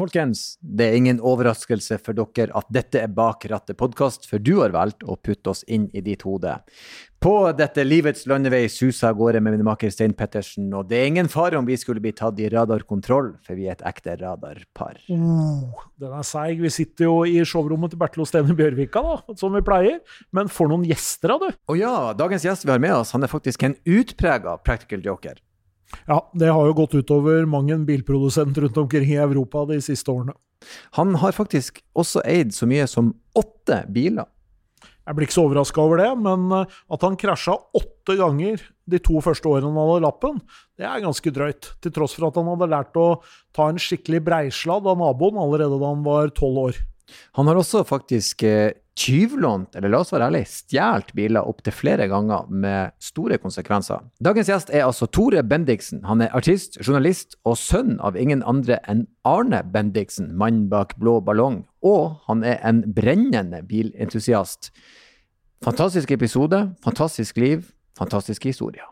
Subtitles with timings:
[0.00, 4.54] Folkens, det er ingen overraskelse for dere at dette er Bak rattet podkast, for du
[4.62, 6.54] har valgt å putte oss inn i ditt hode.
[7.20, 11.28] På dette livets landevei suser av gårde med minemaker Stein Pettersen, og det er ingen
[11.28, 15.02] fare om vi skulle bli tatt i radarkontroll, for vi er et ekte radarpar.
[15.12, 16.64] Oh, den er seig.
[16.64, 20.00] Vi sitter jo i showrommet til Bertil Osten i Bjørvika, da, som vi pleier.
[20.32, 21.60] Men får noen gjester, da, du.
[21.60, 25.36] Å ja, dagens gjest vi har med oss, han er faktisk en utprega practical joker.
[26.06, 30.12] Ja, det har jo gått utover mang en bilprodusent rundt omkring i Europa de siste
[30.12, 30.36] årene.
[30.98, 34.28] Han har faktisk også eid så mye som åtte biler.
[35.08, 39.00] Jeg blir ikke så overraska over det, men eh, at han krasja åtte ganger de
[39.02, 40.38] to første årene han hadde lappen,
[40.78, 41.72] det er ganske drøyt.
[41.82, 43.08] Til tross for at han hadde lært å
[43.56, 46.80] ta en skikkelig breisladd av naboen allerede da han var tolv år.
[47.38, 52.08] Han har også faktisk eh, tyvlånt, eller la oss være ærlige, stjålet biler opptil flere
[52.10, 54.04] ganger med store konsekvenser.
[54.20, 56.02] Dagens gjest er altså Tore Bendiksen.
[56.08, 61.18] Han er artist, journalist og sønn av ingen andre enn Arne Bendiksen, mannen bak Blå
[61.24, 61.62] ballong.
[61.86, 64.72] Og han er en brennende bilentusiast.
[65.64, 68.88] Fantastisk episode, fantastisk liv, fantastiske historier.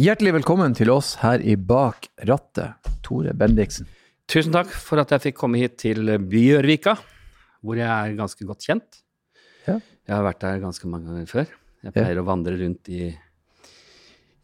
[0.00, 3.84] Hjertelig velkommen til oss her i Bak rattet, Tore Bendiksen.
[4.30, 6.94] Tusen takk for at jeg fikk komme hit til Bjørvika,
[7.60, 9.02] hvor jeg er ganske godt kjent.
[9.66, 9.74] Ja.
[9.76, 11.52] Jeg har vært der ganske mange ganger før.
[11.84, 13.10] Jeg pleier å vandre rundt i,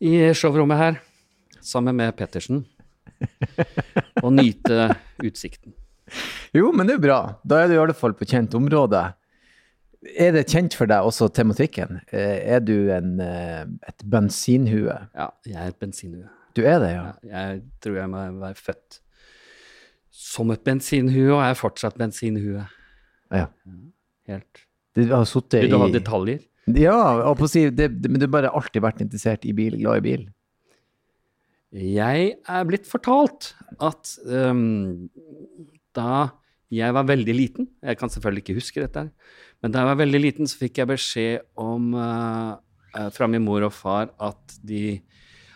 [0.05, 1.01] i showrommet her
[1.65, 2.61] sammen med Pettersen
[4.21, 4.91] og nyte
[5.25, 5.73] utsikten.
[6.53, 7.21] Jo, men det er bra.
[7.49, 9.07] Da er du i alle fall på kjent område.
[10.19, 12.01] Er det kjent for deg også tematikken?
[12.13, 14.95] Eh, Er du en, eh, et bensinhue?
[15.15, 16.29] Ja, jeg er et bensinhue.
[16.57, 17.07] Du er det, ja?
[17.23, 19.01] Ja, jeg tror jeg må være født
[20.17, 22.63] som et bensinhue, og jeg er fortsatt bensinhue.
[23.35, 23.47] Ja.
[24.31, 24.63] Helt.
[24.97, 26.41] Du har sittet Vil du ha i detaljer?
[26.67, 26.97] Ja,
[27.29, 30.01] og på å si, det, men du har bare alltid vært interessert i bil, glad
[30.01, 30.25] i bil?
[31.77, 33.53] Jeg er blitt fortalt
[33.85, 35.11] at um,
[35.95, 36.31] da
[36.73, 40.01] jeg var veldig liten Jeg kan selvfølgelig ikke huske dette, her, men da jeg var
[40.03, 44.99] veldig liten, så fikk jeg beskjed om øh, fra min mor og far at de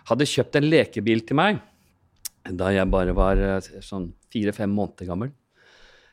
[0.08, 1.60] hadde kjøpt en lekebil til meg
[2.56, 5.32] da jeg bare var øh, sånn fire-fem måneder gammel.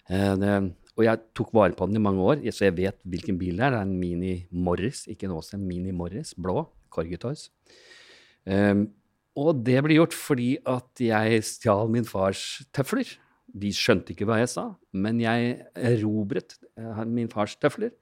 [0.07, 0.51] Uh, det,
[0.97, 3.67] og jeg tok vare på den i mange år, så jeg vet hvilken bil det
[3.67, 3.75] er.
[3.75, 7.47] Det er en Mini Morris, ikke en Åse, en Mini Morris, blå, Corgi Toys.
[8.47, 8.87] Um,
[9.37, 13.11] og det ble gjort fordi at jeg stjal min fars tøfler.
[13.47, 17.94] De skjønte ikke hva jeg sa, men jeg erobret eh, min fars tøfler.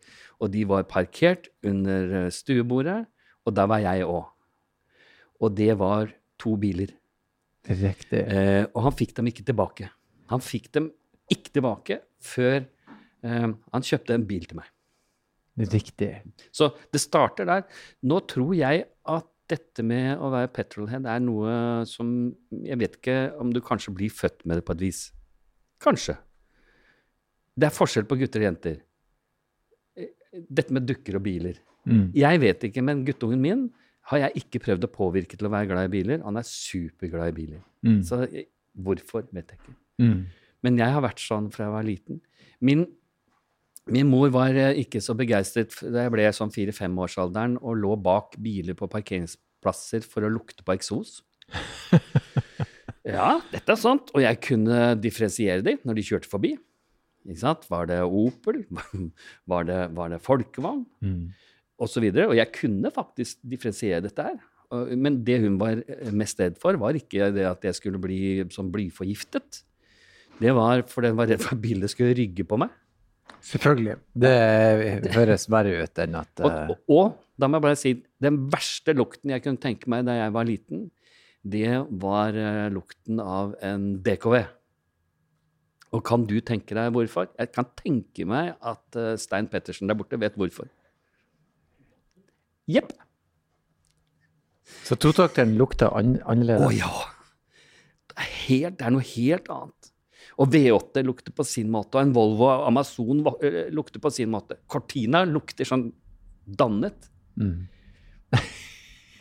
[0.42, 3.04] Og de var parkert under eh, stuebordet,
[3.46, 4.26] og der var jeg òg.
[5.46, 6.10] Og det var
[6.42, 6.94] to biler.
[7.66, 8.22] Riktig.
[8.22, 9.90] Eh, og han fikk dem ikke tilbake.
[10.32, 10.90] Han fikk dem
[11.32, 14.72] ikke tilbake før eh, han kjøpte en bil til meg.
[15.56, 16.12] Riktig.
[16.52, 17.64] Så det starter der.
[18.04, 22.34] Nå tror jeg at dette med å være petrolhead er noe som
[22.66, 25.02] Jeg vet ikke om du kanskje blir født med det på et vis.
[25.86, 26.18] Kanskje.
[27.56, 28.80] Det er forskjell på gutter og jenter.
[29.96, 30.10] Eh,
[30.50, 31.60] Dette med dukker og biler.
[31.88, 32.08] Mm.
[32.18, 33.68] Jeg vet ikke, men guttungen min
[34.10, 36.24] har jeg ikke prøvd å påvirke til å være glad i biler.
[36.26, 37.62] Han er superglad i biler.
[37.86, 38.02] Mm.
[38.06, 39.76] Så jeg- hvorfor, vet jeg ikke.
[40.02, 40.26] Mm.
[40.66, 42.22] Men jeg har vært sånn fra jeg var liten.
[42.62, 42.88] Min,
[43.88, 48.36] min mor var eh, ikke så begeistret da jeg ble sånn fire-femårsalderen og lå bak
[48.42, 51.22] biler på parkeringsplasser for å lukte på eksos.
[53.06, 54.12] ja, dette er sant.
[54.16, 56.56] Og jeg kunne differensiere dem når de kjørte forbi.
[57.26, 58.64] Var det Opel?
[59.52, 60.84] Var det, var det folkevogn?
[61.02, 61.34] Mm.
[61.82, 62.30] og så videre.
[62.30, 64.38] Og jeg kunne faktisk differensiere dette her.
[64.96, 65.82] Men det hun var
[66.16, 68.20] mest redd for, var ikke det at jeg skulle bli
[68.54, 69.62] sånn blyforgiftet.
[70.40, 72.74] Det var for den var redd for at bilen skulle rygge på meg.
[73.46, 74.00] Selvfølgelig.
[74.18, 77.92] Det høres verre ut enn at Og, og, og da må jeg bare si,
[78.24, 80.88] den verste lukten jeg kunne tenke meg da jeg var liten,
[81.46, 84.40] det var eh, lukten av en DKV.
[85.94, 87.30] Og kan du tenke deg hvorfor?
[87.38, 90.68] Jeg kan tenke meg at eh, Stein Pettersen der borte vet hvorfor.
[92.66, 92.96] Jepp.
[94.86, 96.66] Så totakteren lukter an annerledes.
[96.66, 96.94] Å ja!
[98.10, 99.92] Det er, helt, det er noe helt annet.
[100.42, 104.58] Og V8 lukter på sin måte, og en Volvo Amazon øh, lukter på sin måte.
[104.72, 105.92] Cortina lukter sånn
[106.46, 107.12] dannet.
[107.38, 107.68] Mm.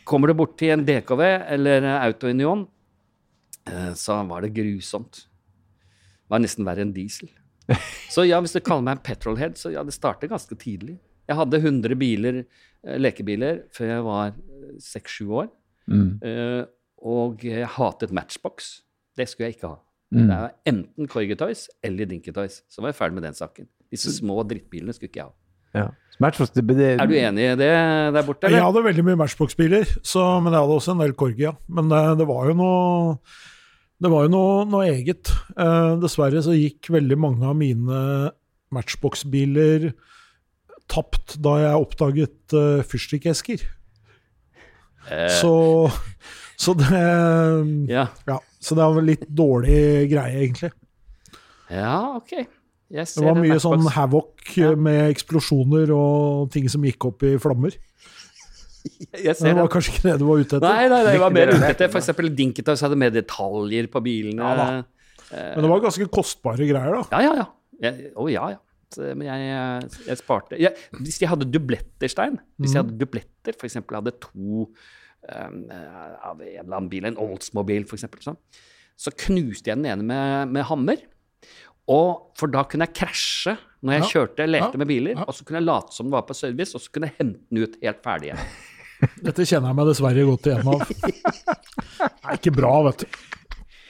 [0.05, 2.67] Kommer du bort til en DKV eller eh, Auto Union,
[3.69, 5.25] eh, så var det grusomt.
[5.25, 7.31] Det var nesten verre enn diesel.
[8.13, 10.99] Så ja, hvis du kaller meg en petrolhead, så ja, det startet ganske tidlig.
[11.25, 12.43] Jeg hadde 100 biler,
[12.85, 14.35] eh, lekebiler før jeg var
[14.85, 15.49] seks-sju år.
[15.89, 16.11] Mm.
[16.21, 16.61] Eh,
[17.05, 18.69] og jeg hatet Matchbox.
[19.17, 19.79] Det skulle jeg ikke ha.
[20.13, 20.27] Mm.
[20.29, 22.61] Det er enten Corgi Toys eller Dinky Toys.
[22.69, 23.69] Så var jeg ferdig med den saken.
[23.91, 25.35] Disse små drittbilene skulle ikke jeg ha.
[25.75, 25.89] Ja.
[26.23, 27.67] Matchbox, det, det, Er du enig i det
[28.15, 31.51] der borte, Jeg hadde veldig mye Matchbox-biler, men jeg hadde også en del Corgi, ja.
[31.67, 33.17] Men det, det var jo noe
[33.99, 35.31] Det var jo noe, noe eget.
[35.59, 37.99] Eh, dessverre så gikk veldig mange av mine
[38.75, 39.89] Matchbox-biler
[40.91, 43.63] tapt da jeg oppdaget eh, fyrstikkesker.
[45.11, 45.53] Eh, Så,
[46.57, 46.91] så det
[47.91, 48.07] ja.
[48.27, 50.71] Ja, så det var en litt dårlig greie, egentlig.
[51.69, 52.45] ja, ok.
[52.93, 54.75] Jeg ser Det var mye sånn havoc Ja.
[54.77, 57.73] med eksplosjoner og ting som gikk opp i flammer.
[59.25, 60.67] Jeg ser det var kanskje ikke det du var ute etter?
[60.67, 62.11] Nei, nei, nei, jeg var mer ute er etter f.eks.
[62.61, 64.51] Toys hadde mer detaljer på bilene.
[64.59, 64.67] Ja.
[65.33, 67.07] Men det var ganske kostbare greier, da.
[67.09, 67.47] Ja, ja, ja.
[67.81, 68.59] Jeg, oh, ja, ja.
[69.01, 73.79] Men jeg, jeg sparte jeg, Hvis jeg hadde dubletter, Stein Hvis jeg hadde dubletter, f.eks.
[73.89, 78.37] hadde to um, av en eller annen bil, en Oldsmobile f.eks., sånn,
[78.95, 81.01] så knuste jeg den ene med, med hammer.
[81.91, 85.13] Og For da kunne jeg krasje når jeg Ja, kjørte, lekte ja, med biler.
[85.15, 85.23] ja.
[85.29, 87.39] Og så kunne jeg late som det var på service, og så kunne jeg hente
[87.51, 88.45] den ut helt ferdig igjen.
[89.27, 90.85] Dette kjenner jeg meg dessverre godt igjen av.
[90.89, 93.07] Det er ikke bra, vet du.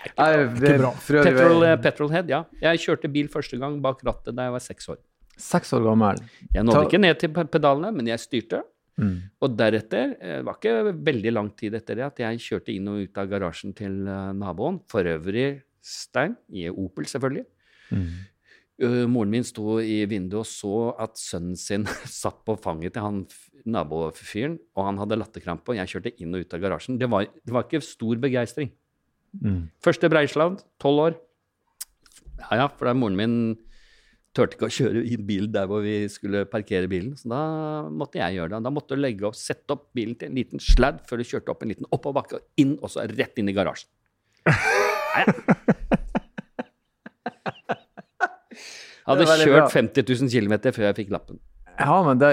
[0.05, 2.43] For øvrig- Petrol, eh, petrolhead, ja.
[2.61, 4.97] Jeg kjørte bil første gang bak rattet da jeg var seks år.
[5.37, 6.19] Seks år gammel.
[6.53, 8.61] Jeg nådde Ta- ikke ned til pedalene, men jeg styrte.
[8.99, 9.15] Mm.
[9.41, 12.87] Og deretter, eh, det var ikke veldig lang tid etter det, at jeg kjørte inn
[12.87, 14.81] og ut av garasjen til eh, naboen.
[14.87, 17.45] For øvrig Stein, i Opel selvfølgelig.
[17.91, 18.07] Mm.
[18.75, 21.85] Eh, moren min sto i vinduet og så at sønnen sin
[22.21, 23.21] satt på fanget til han
[23.65, 26.99] nabofyren, og han hadde latterkrampe, og jeg kjørte inn og ut av garasjen.
[27.01, 28.73] Det var, det var ikke stor begeistring.
[29.41, 29.61] Mm.
[29.83, 31.15] Første Breisland, tolv år.
[32.43, 33.37] Ja ja, for da moren min
[34.35, 37.41] turte ikke å kjøre i bil der hvor vi skulle parkere bilen, så da
[37.87, 38.63] måtte jeg gjøre det.
[38.67, 41.55] Da måtte du legge opp, sette opp bilen til en liten sladd før du kjørte
[41.55, 43.89] opp en liten oppoverbakke, og inn, og så rett inn i garasjen.
[45.15, 45.95] Ja, ja.
[49.05, 49.69] Jeg hadde kjørt bra.
[49.69, 51.39] 50 000 km før jeg fikk lappen.
[51.79, 52.29] Ja, men da,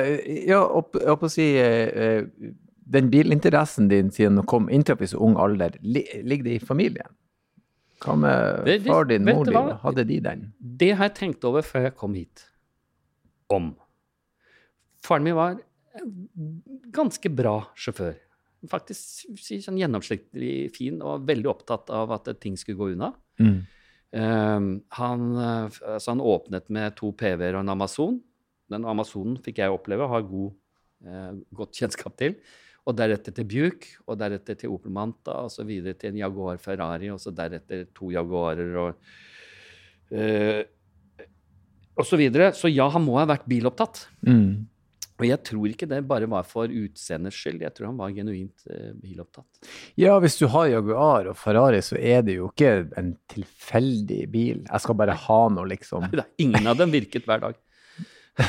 [0.47, 2.53] ja, opp, opp å si eh, eh,
[2.93, 6.65] Den bilinteressen din siden du kom inntraff i så ung alder, li, ligger det i
[6.65, 7.09] familien?
[8.03, 9.55] Hva med Det- det- far din, mor din?
[9.55, 9.79] hva?
[9.83, 10.53] Hadde de den?
[10.61, 12.47] Det har jeg tenkt over før jeg kom hit.
[13.51, 13.75] Om.
[15.03, 15.59] Faren min var
[16.01, 18.15] en ganske bra sjåfør.
[18.71, 23.13] Faktisk sånn gjennomsnittlig fin og veldig opptatt av at ting skulle gå unna.
[23.41, 23.67] Mm.
[24.13, 28.19] Um, han, eh, altså han åpnet med to PV-er og en Amazon.
[28.73, 30.51] Den Amazonen fikk jeg oppleve og ha god,
[31.09, 32.37] uh, godt kjennskap til.
[32.83, 36.59] Og deretter til Buick, og deretter til Opel Manta, og så videre til en Jaguar
[36.61, 39.03] Ferrari, og så deretter to Jaguarer og
[40.13, 40.63] uh,
[41.93, 42.53] og så videre.
[42.57, 44.07] Så ja, han må ha vært bilopptatt.
[44.27, 44.65] Mm.
[45.23, 47.61] Og jeg tror ikke det bare var for utseendets skyld.
[47.63, 49.47] Jeg tror han var genuint eh, bilopptatt.
[50.01, 54.65] Ja, hvis du har Jaguar og Ferrari, så er det jo ikke en tilfeldig bil.
[54.67, 56.09] Jeg skal bare ha noe, liksom.
[56.11, 57.55] Nei, ingen av dem virket hver dag.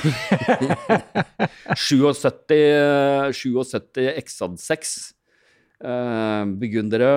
[1.75, 4.93] 77, eh, 77 Exad 6
[5.83, 7.13] eh, begundere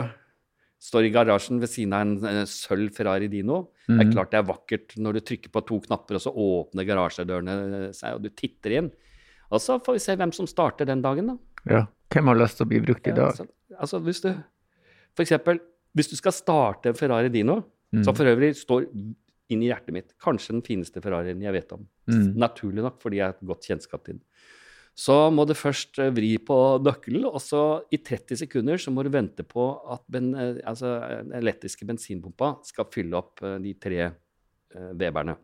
[0.87, 3.69] står i garasjen ved siden av en eh, sølv Ferrari Dino.
[3.87, 4.13] Det er Mhm.
[4.13, 8.15] klart det er vakkert når du trykker på to knapper, og så åpner garasjedørene seg,
[8.19, 8.91] og du titter inn.
[9.51, 11.37] Og så får vi se hvem som starter den dagen, da.
[11.71, 11.85] Ja.
[12.13, 13.33] Hvem har lyst til å bli brukt i dag?
[13.35, 13.47] Ja, altså,
[13.77, 14.31] altså, hvis du
[15.17, 15.63] For eksempel,
[15.97, 17.63] hvis du skal starte en Ferrari Dino,
[17.95, 18.03] mm.
[18.05, 18.85] som for øvrig står
[19.49, 22.35] inn i hjertet mitt, kanskje den fineste Ferrarien jeg vet om, mm.
[22.37, 24.25] naturlig nok fordi jeg har et godt kjennskap til den,
[24.97, 27.63] så må du først eh, vri på nøkkelen, og så
[27.93, 30.95] i 30 sekunder så må du vente på at ben, eh, altså,
[31.37, 35.37] elektriske bensinpumpa skal fylle opp eh, de tre uh, Weberne.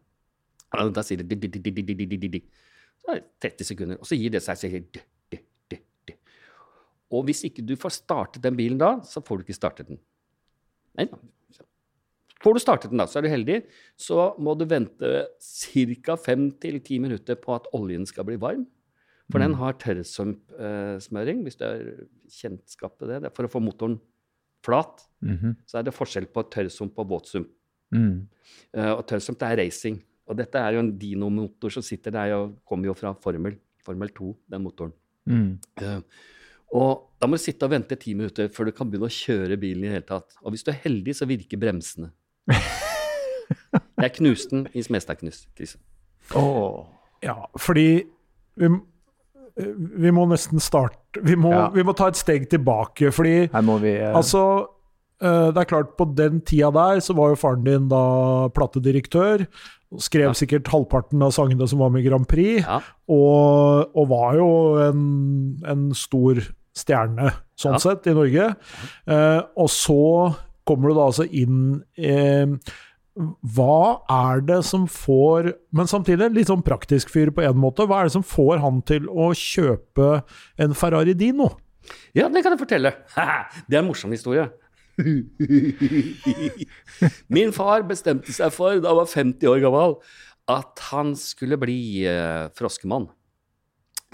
[0.97, 2.41] Da sier det di, di, di, di, di, di, di.
[3.03, 5.39] Så er det 30 sekunder, og så gir det seg så sier det di,
[5.73, 5.79] di,
[6.09, 6.15] di.
[7.13, 9.99] Og hvis ikke du får startet den bilen da, så får du ikke startet den.
[10.99, 11.09] Nei.
[12.43, 13.61] Får du startet den da, så er du heldig.
[14.01, 16.17] Så må du vente ca.
[16.19, 18.65] 5-10 minutter på at oljen skal bli varm.
[19.31, 21.85] For den har tørrsumpsmøring, hvis du har
[22.29, 23.23] kjennskap til det.
[23.23, 24.01] det for å få motoren
[24.63, 25.57] flat, Mhm.
[25.67, 27.49] så er det forskjell på tørrsump og våtsump.
[27.95, 28.27] Mm.
[28.77, 30.03] Uh, og tørrsump det er racing.
[30.31, 34.13] Og dette er jo en dinomotor som sitter der og kommer jo fra Formel, Formel
[34.15, 34.95] 2, den motoren.
[35.27, 35.57] Mm.
[35.83, 35.99] Uh,
[36.73, 39.59] og da må du sitte og vente ti minutter før du kan begynne å kjøre
[39.61, 40.39] bilen i det hele tatt.
[40.43, 42.13] Og hvis du er heldig, så virker bremsene.
[44.03, 45.79] Jeg knuste den i Smestadkrysset.
[46.39, 46.87] Oh.
[47.23, 48.05] Ja, fordi
[48.59, 48.69] vi,
[50.03, 51.67] vi må nesten starte vi må, Ja.
[51.75, 54.67] vi må ta et steg tilbake, fordi Her må vi eh, Altså, eh,
[55.23, 59.47] det er klart, på den tida der så var jo faren din da platedirektør.
[60.01, 60.37] Skrev Ja.
[60.37, 62.65] sikkert halvparten av sangene som var med i Grand Prix.
[62.65, 62.81] Ja.
[63.13, 64.49] Og, og var jo
[64.89, 65.03] en,
[65.69, 66.41] en stor
[66.75, 67.83] stjerne, sånn Ja.
[67.85, 68.55] sett, i Norge.
[69.07, 72.47] Eh, og så kommer du da altså inn eh,
[73.45, 77.85] Hva er det som får Men samtidig, litt sånn praktisk fyr på en måte.
[77.87, 80.23] Hva er det som får han til å kjøpe
[80.59, 81.51] en Ferrari Dino?
[82.17, 82.95] Ja, det kan jeg fortelle.
[83.69, 84.47] Det er en morsom historie.
[87.33, 89.97] Min far bestemte seg for, da han var 50 år gammel,
[90.53, 93.09] at han skulle bli eh, froskemann.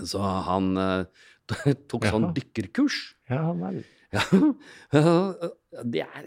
[0.07, 1.05] Så han eh,
[1.91, 2.35] tok sånn ja.
[2.37, 2.99] dykkerkurs.
[3.33, 3.83] Ja vel.
[4.15, 4.23] Ja.
[5.85, 6.23] Det er,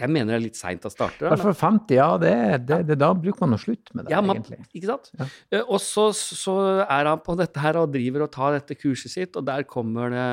[0.00, 1.20] jeg mener det er litt seint å starte.
[1.20, 2.06] I hvert fall 50, ja.
[2.18, 2.30] Det,
[2.64, 4.64] det, det, da bruker man å slutte med det, Ja, man, egentlig.
[4.72, 5.10] ikke sant?
[5.20, 5.26] Ja.
[5.52, 9.12] Eh, Og så, så er han på dette her og driver og tar dette kurset
[9.12, 10.24] sitt, og der kommer det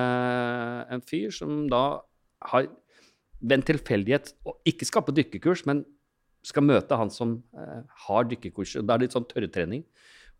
[0.96, 1.84] en fyr som da
[2.54, 2.70] har
[3.44, 4.32] ved en tilfeldighet
[4.70, 5.84] ikke skal på dykkerkurs, men
[6.44, 8.78] skal møte han som eh, har dykkerkurs.
[8.82, 9.84] Da er det litt sånn tørrtrening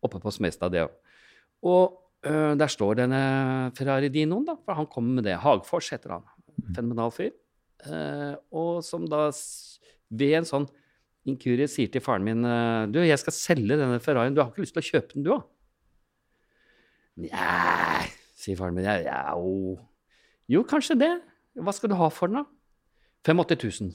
[0.04, 0.96] oppe på Smestad, det òg.
[1.64, 3.24] Og eh, der står denne
[3.78, 5.38] Ferrari Dinoen, da, for han kommer med det.
[5.44, 6.28] Hagfors heter han.
[6.76, 7.32] Fenomenal fyr.
[7.88, 9.28] Eh, og som da
[10.14, 10.68] ved en sånn
[11.28, 14.36] inkurie sier til faren min eh, Du, jeg skal selge denne Ferrarien.
[14.36, 15.48] Du har ikke lyst til å kjøpe den, du òg?
[17.24, 18.88] Nei, sier faren min.
[18.88, 19.78] Ja, ja, jo.
[20.52, 21.14] jo, kanskje det.
[21.60, 22.63] Hva skal du ha for den, da?
[23.24, 23.94] 85 000.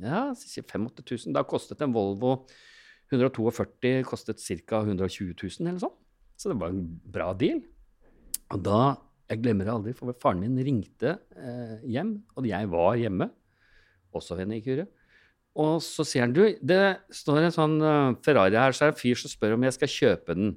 [0.00, 1.34] Ja, sier 85 000.
[1.36, 2.44] Da kostet en Volvo
[3.10, 4.82] 142 kostet ca.
[4.84, 5.96] 120 000 eller sånn.
[6.38, 7.62] Så det var en bra deal.
[8.50, 8.82] Og da
[9.30, 13.28] Jeg glemmer det aldri, for faren min ringte eh, hjem, og jeg var hjemme,
[14.10, 14.86] også ved en inkurie.
[15.54, 16.80] Og så sier han du, det
[17.14, 19.76] står en sånn eh, Ferrari her, så er det en fyr som spør om jeg
[19.76, 20.50] skal kjøpe den.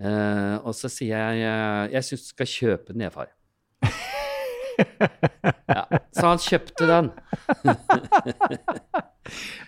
[0.00, 3.28] Eh, og så sier jeg eh, jeg syns du skal kjøpe den, jeg, far.
[5.76, 5.82] ja,
[6.16, 7.10] så han kjøpte den.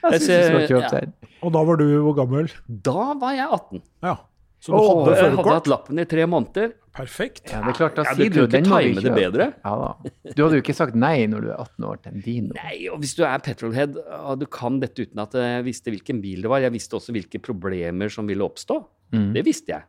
[0.01, 0.91] Jeg synes du skal kjøpe ja.
[1.01, 1.15] den.
[1.45, 2.51] Og da var du hvor gammel?
[2.69, 3.83] Da var jeg 18.
[4.05, 4.15] Ja.
[4.61, 6.73] Så du hadde Jeg hadde hatt lappen i tre måneder.
[6.97, 7.47] Perfekt.
[7.49, 9.21] Ja, det er klart, da Ja, du sier du den ikke må det kjøpe.
[9.21, 9.47] bedre.
[9.63, 9.91] Ja da.
[10.35, 12.57] Du hadde jo ikke sagt nei når du er 18 år til en Dino.
[12.59, 16.21] Nei, og hvis du er petrolhead og du kan dette uten at jeg visste hvilken
[16.25, 18.81] bil det var, jeg visste også hvilke problemer som ville oppstå.
[19.15, 19.31] Mm.
[19.39, 19.87] Det visste jeg.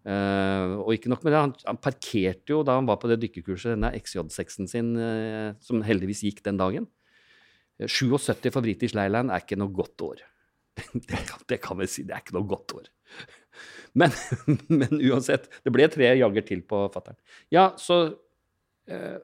[0.00, 3.18] Eh, og ikke nok med det, han, han parkerte jo da han var på det
[3.20, 6.88] dykkerkurset, denne XJ6-en sin, uh, som heldigvis gikk den dagen.
[7.80, 10.22] Eh, 77 for British Leyland er ikke noe godt år.
[11.08, 12.90] det, kan, det kan vi si, det er ikke noe godt år.
[13.98, 14.14] Men,
[14.70, 17.16] men uansett, det ble tre jagger til på fattern.
[17.50, 17.96] Ja, så
[18.86, 19.18] eh,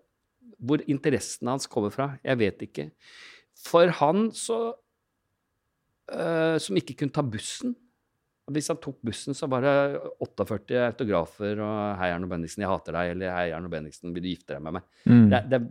[0.59, 2.88] Hvor interessen hans kommer fra, jeg vet ikke.
[3.62, 4.59] For han så
[6.11, 7.76] eh, Som ikke kunne ta bussen
[8.52, 9.74] Hvis han tok bussen, så var det
[10.22, 14.28] 48 autografer og 'Hei, Arne Bendiksen, jeg hater deg', eller 'Hei, Arne Bendiksen, vil du
[14.30, 14.86] gifte deg med meg'?
[15.04, 15.26] Mm.
[15.32, 15.66] Det, det er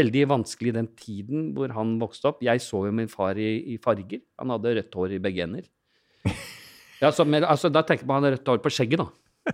[0.00, 2.42] veldig vanskelig den tiden hvor han vokste opp.
[2.42, 4.24] Jeg så jo min far i, i farger.
[4.40, 5.68] Han hadde rødt hår i begge ender.
[6.96, 9.52] Ja, så, men, altså, da tenker man rødt hår på skjegget, da.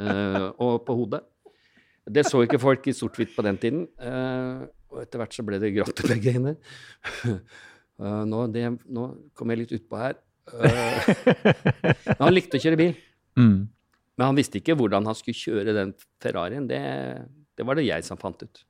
[0.00, 1.20] Uh, og på hodet.
[2.08, 3.82] Det så ikke folk i sort-hvitt på den tiden.
[4.00, 6.56] Uh, og etter hvert så ble det grått i begge hender.
[8.00, 9.04] Uh, nå, det, nå
[9.36, 10.16] kom jeg litt utpå her.
[10.52, 11.10] Eh,
[12.06, 12.94] men han likte å kjøre bil.
[13.38, 13.66] Mm.
[14.16, 16.68] Men han visste ikke hvordan han skulle kjøre den Ferrarien.
[16.70, 16.80] Det,
[17.58, 18.64] det var det jeg som fant ut.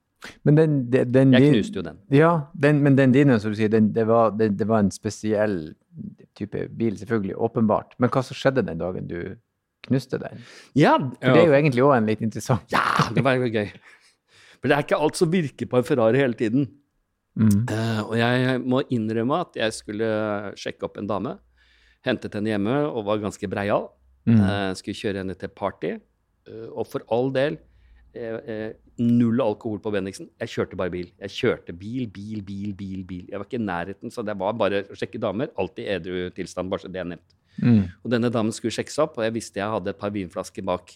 [0.49, 1.99] Men den, den, den Jeg knuste jo den.
[2.14, 5.75] Ja, men den dine, som du sier, den, det, var, det, det var en spesiell
[6.37, 7.95] type bil, selvfølgelig, åpenbart.
[8.02, 9.37] Men hva som skjedde den dagen du
[9.87, 10.42] knuste den?
[10.78, 12.83] Ja, For det er jo egentlig òg en litt interessant ja,
[13.14, 13.71] det var jo gøy.
[14.56, 16.71] For det er ikke alt som virker på en Ferrari hele tiden.
[17.37, 17.66] mm.
[17.71, 20.09] Uh, og jeg må innrømme at jeg skulle
[20.59, 21.37] sjekke opp en dame.
[22.07, 23.88] Hentet henne hjemme og var ganske breial.
[24.26, 24.43] Mm.
[24.43, 25.95] Uh, skulle kjøre henne til party.
[26.49, 27.59] Uh, og for all del
[28.17, 28.71] uh,
[29.03, 30.31] null alkohol på Bendiksen.
[30.43, 31.11] Jeg kjørte bare bil.
[31.23, 33.03] Jeg kjørte bil, bil, bil, bil.
[33.07, 33.26] bil.
[33.31, 35.53] Jeg var ikke i nærheten, så det var bare å sjekke damer.
[35.59, 37.37] Alltid edru tilstand, bare så det er nevnt.
[37.57, 37.87] Mm.
[38.05, 40.91] Og denne damen skulle sjekkes opp, og jeg visste jeg hadde et par vinflasker bak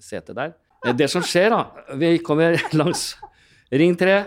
[0.00, 0.54] setet der.
[0.96, 3.16] Det som skjer, da Vi kommer langs
[3.72, 4.18] Ring 3.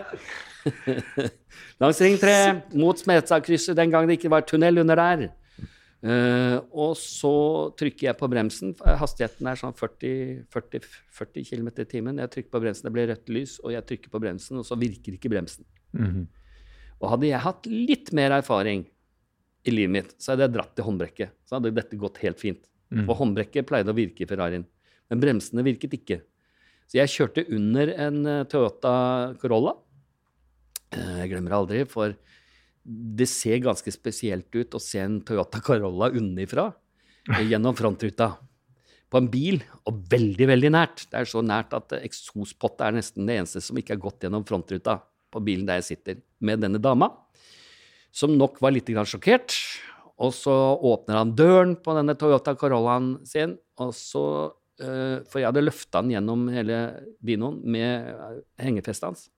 [1.80, 2.34] langs Ring 3
[2.76, 5.30] mot Smestadkrysset den gang det ikke var tunnel under der.
[6.00, 7.32] Eh, og så
[7.76, 8.72] trykker jeg på bremsen.
[8.80, 10.86] Hastigheten er sånn 40, 40,
[11.18, 12.22] 40 km i timen.
[12.22, 14.78] Jeg trykker på bremsen, det blir rødt lys, og jeg trykker på bremsen, og så
[14.80, 15.66] virker ikke bremsen.
[15.96, 16.26] Mhm.
[17.00, 18.82] Og hadde jeg hatt litt mer erfaring
[19.64, 21.30] i livet mitt, så hadde jeg dratt til håndbrekket.
[21.48, 22.60] Så hadde dette gått helt fint.
[22.92, 23.06] Mm.
[23.06, 24.66] For håndbrekket pleide å virke i Ferrarien,
[25.08, 26.20] men bremsene virket ikke.
[26.90, 29.76] Så jeg kjørte under en eh, Toyota Corolla.
[30.92, 32.16] Eh, Jeg glemmer det aldri, for
[32.84, 36.70] det ser ganske spesielt ut å se en Toyota Corolla unnifra
[37.28, 38.32] eh, gjennom frontruta
[39.10, 39.58] på en bil,
[39.90, 41.04] og veldig, veldig nært.
[41.10, 44.46] Det er så nært at eksospottet er nesten det eneste som ikke har gått gjennom
[44.46, 47.10] frontruta på bilen der jeg sitter med denne dama,
[48.14, 49.56] som nok var litt sjokkert.
[50.20, 54.24] Og så åpner han døren på denne Toyota Corollaen sin, og så
[54.82, 56.80] eh, For jeg hadde løfta den gjennom hele
[57.24, 58.10] dinoen med
[58.60, 59.28] hengefestet hans.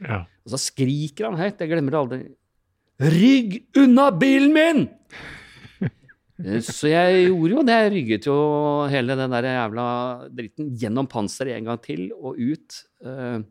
[0.00, 0.22] Ja.
[0.42, 2.22] Og så skriker han høyt, jeg glemmer det aldri.
[3.02, 4.82] Rygg unna bilen min!
[6.42, 7.78] Eh, Så jeg gjorde jo det.
[7.80, 8.36] Jeg rygget jo
[8.90, 9.86] hele den der jævla
[10.30, 13.42] dritten gjennom panseret en gang til og ut uh,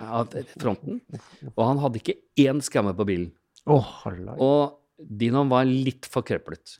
[0.00, 1.00] av fronten.
[1.54, 3.30] Og han hadde ikke én skamme på bilen.
[3.68, 4.36] Hallai.
[4.40, 6.78] Og Dinoen var litt forkrøplet.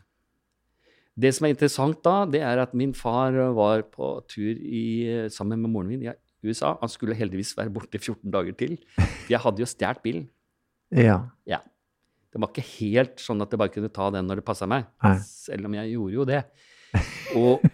[1.19, 5.61] Det som er interessant da, det er at min far var på tur i, sammen
[5.65, 6.13] med moren min i
[6.47, 6.77] USA.
[6.81, 8.77] Han skulle heldigvis være borte 14 dager til.
[9.31, 10.29] Jeg hadde jo stjålet bilen.
[10.95, 11.19] Ja.
[11.49, 11.59] Ja.
[12.39, 14.85] Det var ikke helt sånn at jeg bare kunne ta den når det passa meg.
[15.03, 15.17] Nei.
[15.27, 16.43] Selv om jeg gjorde jo det.
[17.37, 17.65] Og,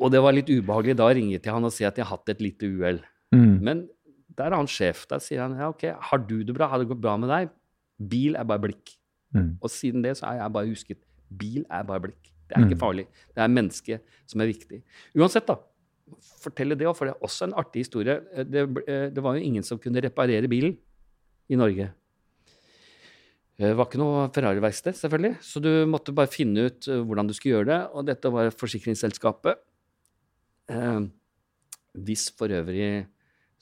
[0.00, 2.32] og det var litt ubehagelig da ringe til han og si at jeg har hatt
[2.32, 3.02] et lite uhell.
[3.34, 3.58] Mm.
[3.66, 3.82] Men
[4.34, 5.04] der er han sjef.
[5.10, 6.70] Der sier han ja, ok, har du det bra?
[6.72, 7.52] Har det gått bra med deg?
[8.14, 8.94] Bil er bare blikk.
[9.36, 9.52] Mm.
[9.60, 11.02] Og siden det så har jeg bare husket
[11.34, 12.32] bil er bare blikk.
[12.48, 12.82] Det er ikke Mm.
[12.86, 13.06] farlig.
[13.34, 14.80] Det er mennesket som er viktig.
[15.16, 15.56] Uansett, da.
[16.42, 18.18] Fortelle det òg, for det er også en artig historie.
[18.34, 20.76] Eh, Det, eh, det var jo ingen som kunne reparere bilen
[21.48, 21.90] i Norge.
[23.58, 27.28] Eh, Det var ikke noe Ferrari-verksted, selvfølgelig, så du måtte bare finne ut eh, hvordan
[27.30, 27.80] du skulle gjøre det.
[27.94, 29.60] Og dette var forsikringsselskapet.
[30.74, 31.02] Eh,
[32.04, 33.06] hvis for øvrig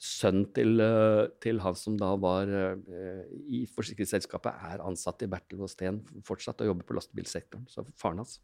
[0.03, 5.61] sønnen til, eh, til han som da var eh, i forsikringsselskapet, er ansatt i Bertel
[5.63, 7.67] og Steen fortsatt og jobber på lastebilsektoren.
[7.71, 8.39] Så faren hans.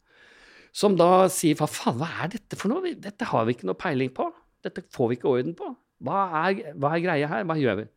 [0.71, 2.93] Som da sier hva faen, hva er dette for noe?
[2.93, 4.29] Dette har vi ikke noe peiling på.
[4.63, 5.71] Dette får vi ikke orden på.
[6.05, 7.47] Hva er, hva er greia her?
[7.49, 7.87] Hva gjør vi?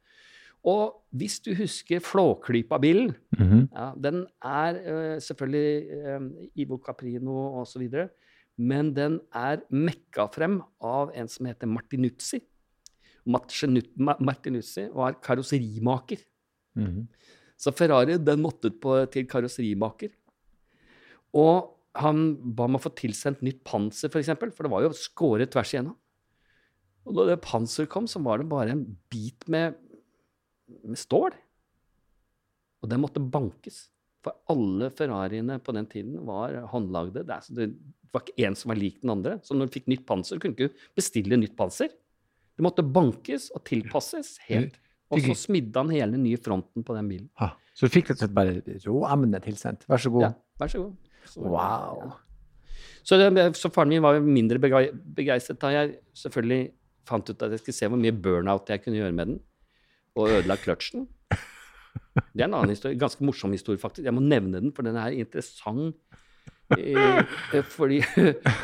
[0.65, 3.69] Og hvis du husker Flåklypa-bilen, Mhm.
[3.75, 7.89] ja, den er uh, selvfølgelig uh, Ivo Caprino osv.,
[8.59, 12.41] men den er mekka frem av en som heter Martinuzzi.
[13.27, 16.19] Martinuzzi var karosserimaker.
[16.77, 17.09] Mhm.
[17.59, 20.11] Så Ferrari den måtte på, til karosserimaker.
[21.35, 24.83] Og han ba om å få tilsendt nytt panser, f.eks., for, eksempel, for det var
[24.87, 25.97] jo skåret tvers igjennom.
[27.07, 29.75] Og da det panseret kom, så var det bare en bit med,
[30.85, 31.35] med stål.
[32.83, 33.85] Og den måtte bankes.
[34.23, 37.25] For alle Ferrariene på den tiden var håndlagde.
[37.27, 37.67] Det, det
[38.15, 39.37] var ikke én som var lik den andre.
[39.43, 41.91] Så når du fikk nytt panser, kunne du ikke bestille nytt panser.
[42.53, 44.79] Det måtte bankes og tilpasses helt.
[45.13, 47.29] Og så smidde han hele den nye fronten på den bilen.
[47.41, 47.51] Ha.
[47.77, 49.83] Så du fikk rett og slett bare råemne tilsendt.
[49.91, 50.25] Vær så god.
[50.29, 51.11] Ja, vær så god.
[51.29, 51.99] Så, Wow.
[52.03, 52.13] ja.
[53.03, 56.63] Så, det, så faren min var mindre begeistret da jeg selvfølgelig
[57.09, 59.41] fant ut at jeg skulle se hvor mye burnout jeg kunne gjøre med den,
[60.19, 61.07] og ødela kløtsjen.
[62.33, 64.05] Det er en annen historie, ganske morsom historie, faktisk.
[64.05, 65.97] Jeg må nevne den, for den er interessant.
[66.73, 67.23] Eh,
[67.53, 68.01] eh, fordi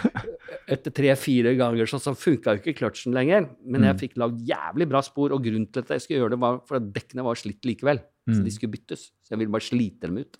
[0.74, 3.48] etter tre-fire ganger så, så funka jo ikke kløtsjen lenger.
[3.64, 6.42] Men jeg fikk lagd jævlig bra spor, og grunnen til at jeg skulle gjøre det,
[6.44, 8.02] var for at dekkene var slitt likevel.
[8.28, 9.08] Så de skulle byttes.
[9.24, 10.36] Så jeg ville bare slite dem ut.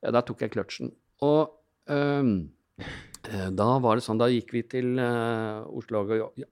[0.00, 0.92] Ja, da tok jeg kløtsjen.
[1.26, 1.50] Og
[1.90, 2.22] eh,
[3.58, 6.00] da var det sånn, da gikk vi til uh, Oslo,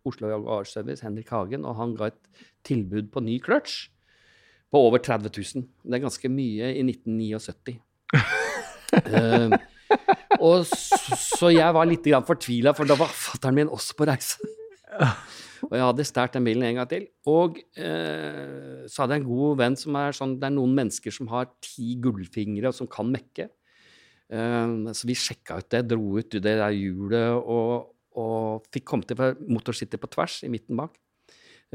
[0.07, 3.89] Oslo Jaguar Service, Henrik Hagen, og han ga et tilbud på ny kløtsj
[4.69, 5.67] på over 30 000.
[5.85, 7.79] Det er ganske mye i 1979.
[9.09, 9.57] uh,
[10.47, 14.51] og så, så jeg var litt fortvila, for da var fatteren min også på reise.
[15.67, 17.09] Og jeg hadde stjålet den bilen en gang til.
[17.31, 21.15] Og uh, så hadde jeg en god venn som er sånn Det er noen mennesker
[21.15, 23.49] som har ti gullfingre, og som kan mekke.
[24.29, 29.09] Uh, så vi sjekka ut det, dro ut det der hjulet og, og fikk komme
[29.09, 30.99] til motorsittet på tvers i midten bak.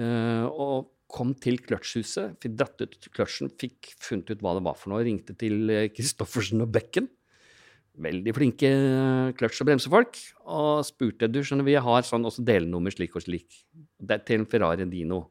[0.02, 4.78] Eh, og kom til kløtsjhuset, fikk dratt ut kløtsjen, fikk funnet ut hva det var
[4.80, 7.10] for noe, ringte til eh, Christoffersen og Bekken.
[8.02, 10.18] Veldig flinke eh, kløtsj- og bremsefolk.
[10.50, 13.62] Og spurte du skjønner vi har sånn også delnummer slik og slik.
[14.02, 15.28] Det er til en Ferrari Dino.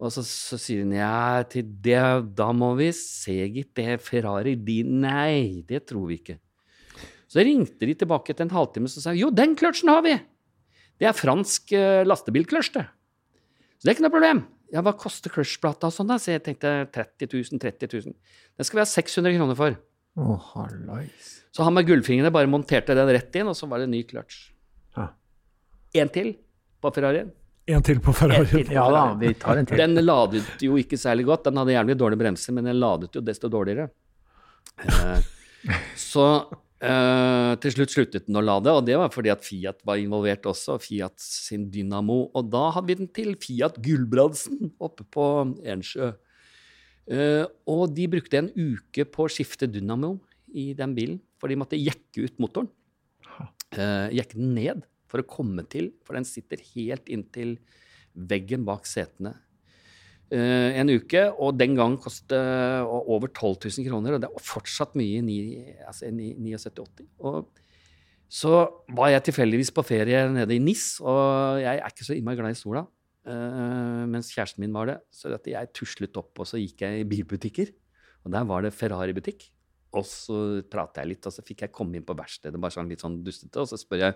[0.00, 2.00] Og så, så sier hun ja, til det,
[2.32, 3.74] da må vi se, gitt.
[3.76, 6.38] Det er Ferrari Dino Nei, det tror vi ikke.
[7.30, 10.16] Så ringte de tilbake etter en halvtime og sa jo, den kløtsjen har vi!
[11.00, 11.70] Det er fransk
[12.08, 12.86] lastebilkløtsj, det.
[13.80, 14.42] Så det er ikke noe problem.
[14.70, 16.18] Ja, hva koster kløtsjplata og sånn, da?
[16.20, 18.12] Så jeg tenkte 30 000, 30 000.
[18.60, 19.78] Den skal vi ha 600 kroner for.
[20.20, 20.52] Oh.
[21.50, 24.50] Så han med gullfingrene bare monterte den rett inn, og så var det ny clutch.
[25.00, 26.34] Én En til
[26.80, 27.32] på Ferrarien.
[27.66, 28.46] En til på Ferrarien.
[28.52, 29.80] Til på Ja da, vi tar en til.
[29.80, 31.48] Den ladet jo ikke særlig godt.
[31.48, 33.88] Den hadde jævlig dårlige bremser, men den ladet jo desto dårligere.
[34.84, 35.24] Eh,
[35.96, 36.26] så
[36.84, 40.48] eh, til slutt sluttet den å lade, og det var fordi at Fiat var involvert
[40.50, 40.78] også.
[40.82, 42.22] Fiat sin Dynamo.
[42.36, 45.26] Og da hadde vi den til Fiat Gulbrandsen oppe på
[45.64, 46.12] Ensjø.
[47.10, 50.12] Uh, og de brukte en uke på å skifte dynamo
[50.54, 52.68] i den bilen, for de måtte jekke ut motoren.
[53.74, 57.56] Uh, jekke den ned for å komme til, for den sitter helt inntil
[58.14, 59.34] veggen bak setene.
[60.30, 64.44] Eh, en uke, og den gang kostet eh, over 12 000 kroner, og det er
[64.46, 65.38] fortsatt mye i
[65.82, 67.08] altså, 79-80.
[67.26, 67.48] Og
[68.30, 68.60] så
[68.94, 72.54] var jeg tilfeldigvis på ferie nede i NIS, og jeg er ikke så innmari glad
[72.54, 72.84] i sola.
[73.26, 74.98] eh, mens kjæresten min var det.
[75.10, 77.74] Så jeg tuslet opp, og så gikk jeg i bilbutikker.
[78.24, 79.50] Og der var det Ferrari-butikk.
[79.98, 82.88] Og så pratet jeg litt, og så fikk jeg komme inn på verkstedet, bare sånn
[82.88, 84.14] litt sånn dustete, og så spør jeg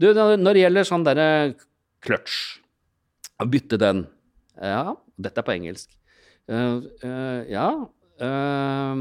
[0.00, 1.56] Du, når det gjelder sånn derre
[2.04, 2.60] kløtsj,
[3.48, 4.06] bytte den
[4.56, 5.92] Ja, dette er på engelsk.
[6.46, 7.66] Uh, uh, ja
[8.22, 8.98] uh,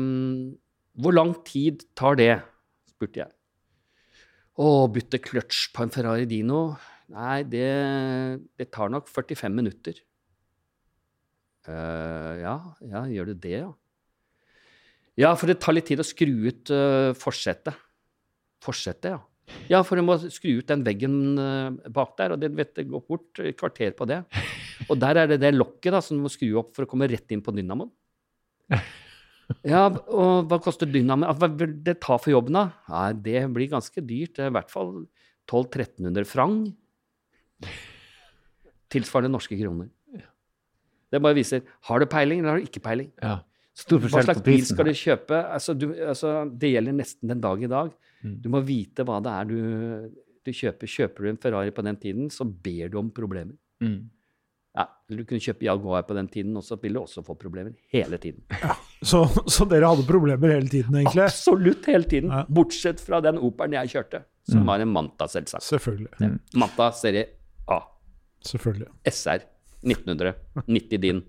[0.98, 2.34] Hvor lang tid tar det?
[2.96, 3.32] spurte jeg.
[4.56, 6.78] Å bytte kløtsj på en Ferrari Dino?
[7.12, 7.68] Nei, det,
[8.56, 10.00] det tar nok 45 minutter.
[11.66, 12.54] «Eh, ja,
[12.88, 13.68] ja, gjør det det, ja?
[15.20, 16.72] Ja, for det tar litt tid å skru ut
[17.20, 17.76] forsetet.
[18.64, 19.20] Forsetet, ja.
[19.68, 21.36] Ja, for du må skru ut den veggen
[21.92, 24.22] bak der, og det, vet, går bort et kvarter på det.
[24.90, 27.10] Og der er det det lokket da, som du må skru opp for å komme
[27.12, 27.92] rett inn på dynamoen.
[29.62, 31.28] Ja, og hva koster dynamoen?
[31.30, 32.64] Ah, Hva vil det ta for jobben, da?
[32.90, 34.32] Nei, det blir ganske dyrt.
[34.38, 35.04] Det er i hvert fall
[35.46, 36.72] 1200-1300 franc.
[38.90, 39.92] Tilsvarende norske kroner.
[41.14, 43.12] Det bare viser har du peiling eller har du ikke peiling.
[43.22, 43.38] Ja.
[43.76, 45.38] Stor Hva slags bil skal du kjøpe?
[45.52, 47.92] Altså, du, altså, det gjelder nesten den dag i dag.
[48.24, 48.36] Mm.
[48.42, 49.58] Du må vite hva det er du,
[50.48, 50.90] du kjøper.
[50.90, 53.58] Kjøper du en Ferrari på den tiden, så ber du om problemer.
[53.84, 54.08] Mm.
[54.76, 57.72] Ja, du kunne kjøpe Jaguar på den tiden, og så ville du også få problemer
[57.94, 58.42] hele tiden.
[59.06, 61.24] Så, så dere hadde problemer hele tiden, egentlig?
[61.30, 62.32] Absolutt hele tiden.
[62.34, 62.42] Ja.
[62.50, 64.68] Bortsett fra den Operen jeg kjørte, som Mm.
[64.72, 65.64] var en Manta, selvsagt.
[65.64, 66.32] Selvfølgelig.
[66.58, 67.28] Manta serie
[67.70, 67.80] A.
[68.44, 68.88] Selvfølgelig.
[69.06, 69.46] SR
[69.86, 70.34] 1900.
[70.68, 71.22] 90 din.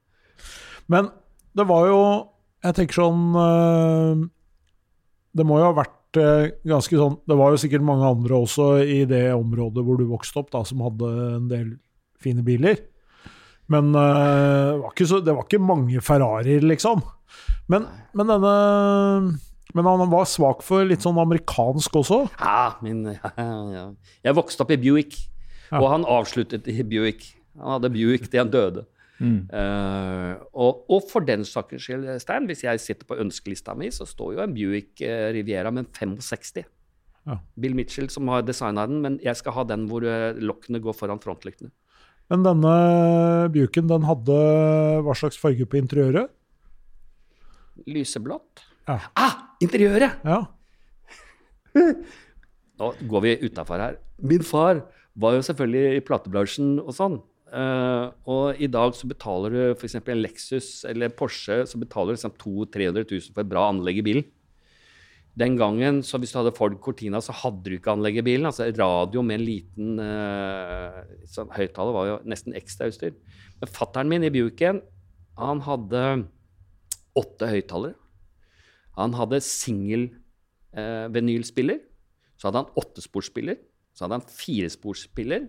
[0.88, 1.10] Men
[1.56, 2.00] det var jo
[2.64, 4.24] Jeg tenker sånn eh,
[5.36, 8.68] Det må jo ha vært eh, ganske sånn Det var jo sikkert mange andre også
[8.84, 11.68] i det området hvor du vokste opp, da, som hadde en del
[12.24, 12.80] fine biler.
[13.72, 17.00] Men uh, det, var ikke så, det var ikke mange Ferrarier, liksom.
[17.72, 18.54] Men, men denne
[19.74, 22.18] Men han var svak for litt sånn amerikansk også.
[22.38, 23.86] Ja, min, ja, ja.
[24.26, 25.16] Jeg vokste opp i Buick,
[25.70, 25.80] Ja.
[25.80, 27.32] og han avsluttet i Buick.
[27.58, 28.84] Han hadde Buick til han døde.
[29.18, 29.46] Mm.
[29.48, 34.06] Uh, og, og for den saks skyld, Stein, hvis jeg sitter på ønskelista mi, så
[34.06, 36.66] står jo en Buick eh, Riviera med en 65.
[37.24, 37.38] Ja.
[37.56, 40.04] Bill Mitchell som har designa den, men jeg skal ha den hvor
[40.36, 41.72] lokkene går foran frontlyktene.
[42.32, 42.74] Men denne
[43.52, 44.38] Buicken, den hadde
[45.04, 46.32] hva slags farge på interiøret?
[47.90, 48.64] Lyseblått.
[48.88, 48.98] Ja.
[49.18, 50.24] Ah, interiøret!
[50.24, 50.40] Ja.
[52.80, 53.98] Nå går vi utafor her.
[54.24, 54.82] Min far
[55.20, 57.20] var jo selvfølgelig i platebransjen og sånn.
[57.54, 60.00] Uh, og i dag så betaler du f.eks.
[60.00, 64.00] en Lexus eller Porsche så betaler du liksom 200 000-300 000 for et bra anlegg
[64.00, 64.26] i bilen.
[65.34, 68.46] Den gangen, så hvis du hadde Ford Cortina, så hadde du ikke anlegg i bilen.
[68.46, 73.16] Altså radio med en liten uh, sånn, høyttaler var jo nesten ekstrautstyr.
[73.58, 74.78] Men fattern min i Buicken,
[75.40, 76.04] han hadde
[77.18, 77.98] åtte høyttalere.
[78.94, 81.10] Han hadde singel-venylspiller.
[81.10, 81.82] vinylspiller.
[82.38, 83.58] Så hadde han åttesporsspiller.
[83.94, 85.46] Så hadde han firesporsspiller.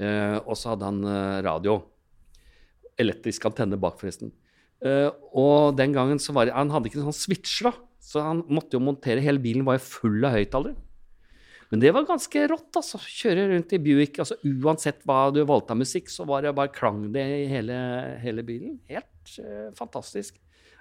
[0.00, 1.78] Uh, og så hadde han uh, radio.
[3.00, 4.32] Elektrisk antenne bak, forresten.
[4.82, 7.72] Uh, og den gangen så var det Han hadde ikke sånn switcher, da.
[8.02, 10.74] Så han måtte jo montere Hele bilen var jo full av høyttalere.
[11.72, 12.98] Men det var ganske rått, altså.
[13.00, 14.18] Kjøre rundt i Buick.
[14.20, 17.76] altså Uansett hva du valgte av musikk, så var det bare klang det i hele,
[18.20, 18.74] hele bilen.
[18.90, 20.36] Helt uh, fantastisk.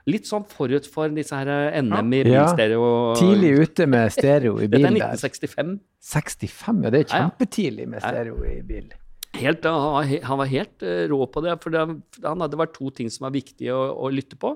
[0.10, 2.41] Litt sånn forut for disse her eh, NM i Ja.
[2.49, 2.89] bilstereo.
[3.21, 5.13] Tidlig ute med stereo i Dette er bil der.
[5.15, 5.71] 1965.
[6.12, 6.89] 65, ja.
[6.97, 8.89] Det er kjempetidlig med stereo i bil.
[9.38, 11.53] Helt, han, var, he- han var helt eh, rå på det.
[11.63, 11.86] For det,
[12.25, 14.55] han hadde vært to ting som var viktige å, å lytte på.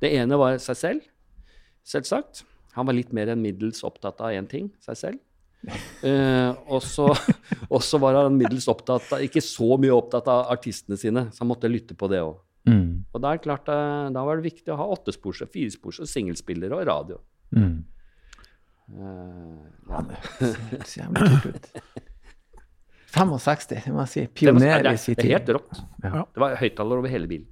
[0.00, 1.02] Det ene var seg selv,
[1.86, 2.44] selvsagt.
[2.76, 5.18] Han var litt mer enn middels opptatt av én ting, seg selv.
[6.08, 11.26] uh, og så var han middels opptatt av, ikke så mye opptatt av artistene sine,
[11.34, 12.38] så han måtte lytte på det òg.
[12.68, 13.04] Mm.
[13.14, 16.10] Og er det klart, eh, da var det viktig å ha åttespors og firespors og
[16.10, 17.16] singelspillere og radio.
[17.56, 17.78] Mm.
[18.90, 20.02] Uh, ja.
[20.10, 21.70] Det høres jævlig kult ut.
[23.10, 24.24] 65, det må jeg si.
[24.38, 25.30] Pioner i sin er, det er tid.
[25.32, 25.80] helt rått.
[26.04, 26.22] Ja.
[26.30, 27.48] Det var høyttaler over hele bilen.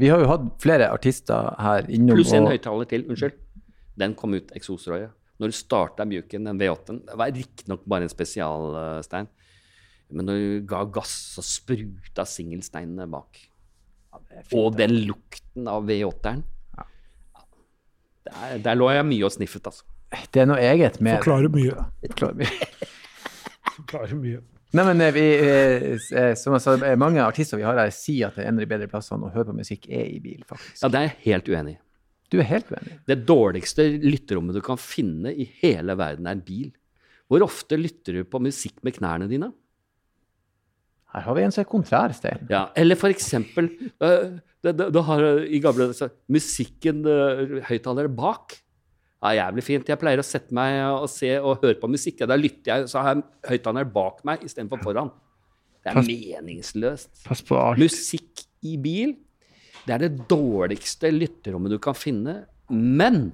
[0.00, 2.16] Vi har jo hatt flere artister her innom.
[2.16, 3.04] Pluss en og- høyttaler til.
[3.10, 3.34] Unnskyld.
[4.00, 5.12] Den kom ut eksosrøret.
[5.40, 9.28] Når du starta Mjuken, den V8-en Det var riktignok bare en spesialstein.
[10.10, 13.38] Men når du ga gass, så spruta singelsteinene bak.
[14.56, 16.42] Og den lukten av V8-eren.
[18.30, 19.86] Der, der lå jeg mye og sniffet, altså.
[20.34, 21.84] Det er noe eget med Forklarer mye.
[22.02, 22.70] Forklarer mye.
[23.76, 24.40] Forklarer mye.
[24.74, 25.84] Nei, men eh, vi, eh,
[26.14, 28.58] eh, som jeg sa, eh, mange artister vi har her, sier at det er en
[28.58, 30.82] av de bedre plassene å høre på musikk er i bil, faktisk.
[30.82, 31.80] Ja, det er jeg helt uenig i.
[32.30, 32.98] Du er helt uenig?
[33.10, 36.68] Det dårligste lytterommet du kan finne i hele verden, er en bil.
[37.30, 39.50] Hvor ofte lytter du på musikk med knærne dine?
[41.10, 42.44] Her har vi en som er kontrær, Stein.
[42.50, 48.10] Ja, eller for eksempel øh, det, det, det har, I gamle dager musikken, øh, høyttalere
[48.14, 48.54] bak.
[49.20, 49.90] Ja, jævlig fint.
[49.90, 52.22] Jeg pleier å sette meg og se og høre på musikk.
[52.22, 55.10] Ja, da lytter jeg, så har jeg høyttalere bak meg istedenfor foran.
[55.82, 57.10] Det er Pass- meningsløst.
[57.26, 57.82] Pass på alt.
[57.82, 59.16] Musikk i bil,
[59.86, 63.30] det er det dårligste lytterommet du kan finne, men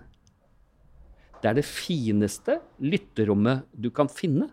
[1.42, 4.48] det er det fineste lytterommet du kan finne.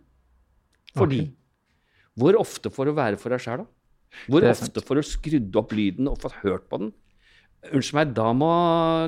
[0.93, 1.31] Fordi okay.
[2.13, 3.69] Hvor ofte får du være for deg sjæl, da?
[4.29, 6.91] Hvor ofte får du skrudd opp lyden og fått hørt på den?
[7.71, 8.49] Unnskyld meg, da må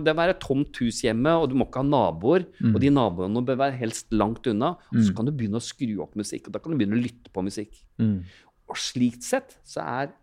[0.01, 2.47] det være tomt hus hjemme, og du må ikke ha naboer.
[2.71, 4.73] Og de naboene bør være helst langt unna.
[4.93, 7.03] Og så kan du begynne å skru opp musikk, og da kan du begynne å
[7.03, 7.77] lytte på musikk.
[8.01, 8.23] Mm.
[8.71, 10.15] Og slikt sett så er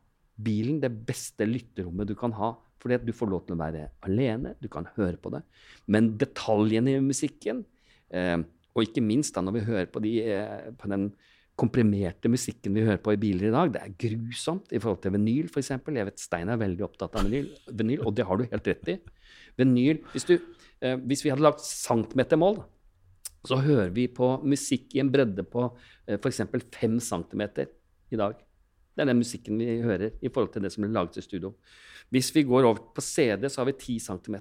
[0.45, 2.55] bilen det beste lytterommet du kan ha.
[2.83, 5.45] Fordi at du får lov til å være alene, du kan høre på det.
[5.87, 7.63] Men detaljene i musikken,
[8.11, 8.41] eh,
[8.73, 11.13] og ikke minst da når vi hører på, de, eh, på den
[11.59, 15.15] komprimerte musikken vi hører på i biler i dag, det er grusomt i forhold til
[15.15, 15.71] vinyl f.eks.
[15.77, 18.93] Jeg vet Stein er veldig opptatt av vinyl, vinyl, og det har du helt rett
[18.95, 18.99] i.
[19.61, 20.39] Vinyl, Hvis, du,
[20.81, 22.65] eh, hvis vi hadde lagt centimetermål,
[23.47, 25.69] så hører vi på musikk i en bredde på
[26.07, 26.43] eh, f.eks.
[26.51, 27.45] 5 cm
[28.11, 28.39] i dag.
[28.93, 31.55] Det er den musikken vi hører i forhold til det som ble laget i studio.
[32.13, 34.37] Hvis vi går over på CD, så har vi 10 cm.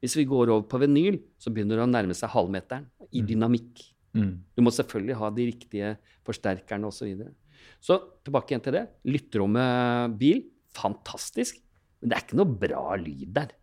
[0.00, 3.82] Hvis vi går over på vinyl, så begynner det å nærme seg halvmeteren i dynamikk.
[4.16, 4.32] Mm.
[4.56, 5.90] Du må selvfølgelig ha de riktige
[6.26, 7.02] forsterkerne osv.
[7.02, 7.34] Så, videre.
[7.82, 8.84] så tilbake igjen til det.
[9.10, 10.44] Lytterommet bil,
[10.76, 11.60] fantastisk.
[12.00, 13.56] Men det er ikke noe bra lyd der.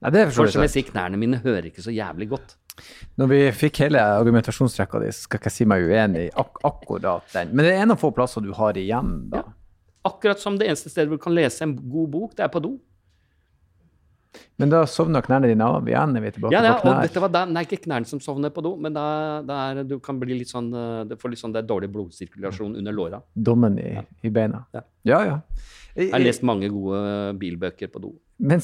[0.00, 2.56] Nei, det er for så som jeg sier, knærne mine hører ikke så jævlig godt.
[3.20, 7.34] Når vi fikk hele argumentasjonsrekka di, skal ikke jeg si meg uenig i ak akkurat
[7.34, 7.54] den.
[7.54, 9.44] Men det er en av få plasser du har igjen, da.
[10.08, 12.78] Akkurat som det eneste stedet du kan lese en god bok, det er på do.
[14.60, 16.14] Men da sovner knærne dine av igjen.
[16.16, 18.52] Er vi tilbake Ja, ja, på og dette var da, nei, ikke knærne som sovner
[18.54, 19.04] på do, men da,
[19.46, 21.90] da er, du kan bli litt sånn eh, Du får litt sånn det er dårlig
[21.94, 23.22] blodsirkulasjon under låra.
[23.34, 24.62] Dommen i, i beina.
[24.76, 24.84] Ja.
[25.08, 25.20] ja.
[25.32, 25.38] ja.
[25.96, 27.00] Jeg har lest mange gode
[27.40, 28.12] bilbøker på do.
[28.38, 28.60] Vi,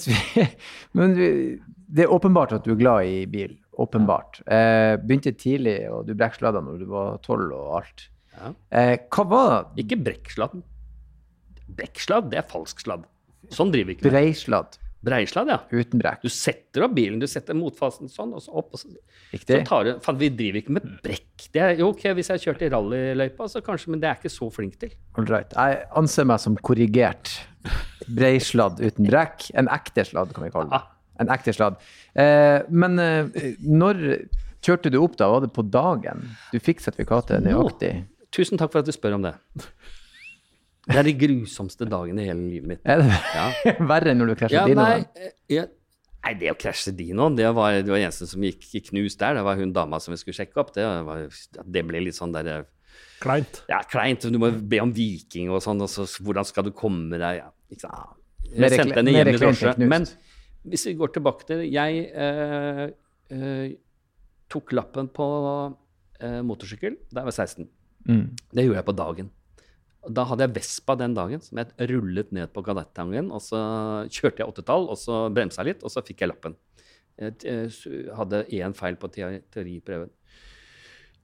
[0.98, 1.30] men vi,
[1.66, 3.56] det er åpenbart at du er glad i bil.
[3.82, 4.40] Åpenbart.
[4.46, 8.08] Eh, begynte tidlig, og du brekksladda når du var tolv og alt.
[8.36, 8.52] Ja.
[8.78, 10.58] Eh, hva var Ikke brekksladd.
[11.76, 13.04] Brekksladd, det er falsk sladd.
[13.52, 14.14] Sånn driver vi ikke med.
[14.14, 15.58] breisladd Breisladd, ja.
[15.70, 16.24] uten brekk?
[16.24, 18.72] Du setter av bilen, du setter motfasen sånn, og så opp.
[18.74, 19.60] og så, så Riktig?
[19.68, 21.46] tar du, Faen, vi driver ikke med brekk.
[21.54, 24.24] Det er jo ok hvis jeg kjørte i rallyløypa, så kanskje, men det er jeg
[24.24, 24.96] ikke så flink til.
[25.14, 25.54] All right.
[25.54, 27.36] Jeg anser meg som korrigert.
[28.18, 29.50] Breisladd uten brekk.
[29.54, 30.80] En ekte sladd, kan vi kalle det.
[30.80, 30.92] Ah.
[31.22, 31.78] En ekte sladd.
[32.18, 34.02] Eh, men eh, når
[34.66, 35.28] kjørte du opp, da?
[35.32, 36.24] Var det på dagen?
[36.52, 37.92] Du fikk sertifikatet nøyaktig?
[38.34, 39.34] Tusen takk for at du spør om det.
[40.86, 42.84] Det er de grusomste dagene i hele livet mitt.
[42.90, 43.46] Er det Ja.
[43.92, 45.02] verre enn når du krasjer Ja, dinoen?
[45.06, 45.64] nei, eh, ja,
[46.26, 49.38] nei, det å krasje dinoen, det var det var eneste som gikk i knus der.
[49.40, 50.70] Det var hun dama som vi skulle sjekke opp.
[50.76, 51.26] Det, var,
[51.64, 52.66] det ble litt sånn der
[53.20, 53.62] Kleint.
[53.68, 54.24] Ja, kleint.
[54.28, 57.48] Du må be om viking og sånn, og så hvordan skal du komme deg ja,
[57.72, 58.14] ikke sant?
[58.52, 59.72] Jeg sendte henne hjem i drosje.
[59.82, 60.04] Men
[60.70, 62.84] hvis vi går tilbake til Jeg eh,
[63.32, 63.72] eh,
[64.52, 65.26] tok lappen på
[66.20, 67.68] eh, motorsykkel da jeg var 16.
[68.06, 68.26] Mm.
[68.54, 69.30] Det gjorde jeg på dagen.
[70.06, 73.32] Da hadde jeg Vespa den dagen, som jeg rullet ned på Gadettangen.
[73.34, 73.58] Og så
[74.06, 76.54] kjørte jeg åttetall, og så bremsa litt, og så fikk jeg lappen.
[77.18, 80.12] Jeg eh, hadde én feil på teori- teoriprøven.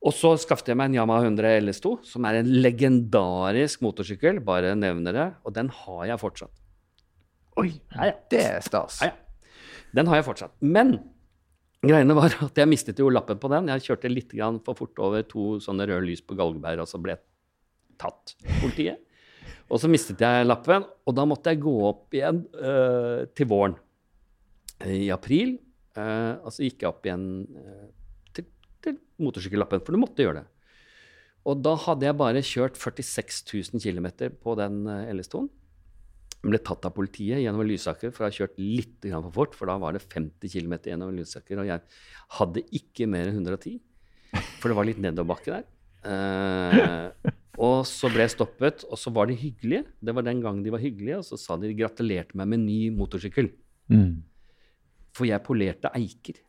[0.02, 4.40] Og så skaffet jeg meg en Yamaha 100 LS2, som er en legendarisk motorsykkel.
[4.42, 5.28] Bare nevner det.
[5.46, 6.58] Og den har jeg fortsatt.
[7.62, 8.16] Oi, Ja, ja.
[8.32, 8.98] det er stas.
[9.04, 9.18] Ja, ja.
[9.96, 10.54] Den har jeg fortsatt.
[10.64, 10.96] Men
[11.82, 13.70] greiene var at jeg mistet jo lappen på den.
[13.74, 14.34] Jeg kjørte litt
[14.66, 17.24] for fort over to sånne røde lys på Galgeberg, og så ble jeg
[18.00, 19.02] tatt politiet.
[19.72, 23.76] Og så mistet jeg lappen, og da måtte jeg gå opp igjen uh, til våren.
[24.82, 25.56] I april.
[25.96, 27.86] Uh, og så gikk jeg opp igjen uh,
[28.36, 28.48] til,
[28.84, 30.48] til motorsykkellappen, for du måtte gjøre det.
[31.48, 33.42] Og da hadde jeg bare kjørt 46
[33.74, 34.08] 000 km
[34.42, 35.48] på den øh, LS2-en.
[36.42, 39.76] Ble tatt av politiet gjennom Lysaker for å ha kjørt litt for fort, for da
[39.78, 41.84] var det 50 km gjennom Lysaker, og jeg
[42.38, 43.78] hadde ikke mer enn 110,
[44.58, 45.68] for det var litt nedoverbakke der.
[46.02, 49.84] Uh, og så ble jeg stoppet, og så var de hyggelige.
[50.02, 52.64] Det var den gangen de var hyggelige, og så sa de de gratulerte meg med
[52.64, 53.52] ny motorsykkel.
[53.92, 54.24] Mm.
[55.14, 56.40] For jeg polerte eiker.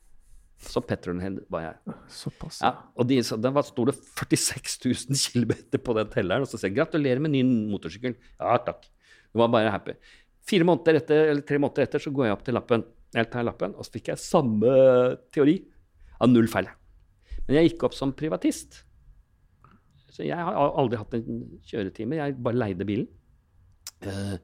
[0.63, 1.95] Så Petronhead var jeg.
[2.07, 2.61] Såpass.
[2.63, 4.77] Ja, og de, så, var- sto det 46
[5.11, 8.15] 000 km på den telleren, og så sier jeg gratulerer med ny motorsykkel.
[8.39, 8.87] Ja, takk.
[9.33, 9.95] Jeg var bare happy.
[10.45, 13.45] Fire måneder etter, eller Tre måneder etter så går jeg opp til lappen, jeg tar
[13.47, 14.73] lappen, og så fikk jeg samme
[15.33, 15.57] teori.
[16.21, 16.67] Av null feil.
[17.47, 18.83] Men jeg gikk opp som privatist.
[20.13, 22.19] Så jeg har aldri hatt en kjøretime.
[22.19, 23.09] Jeg bare leide bilen.
[24.05, 24.37] Eh,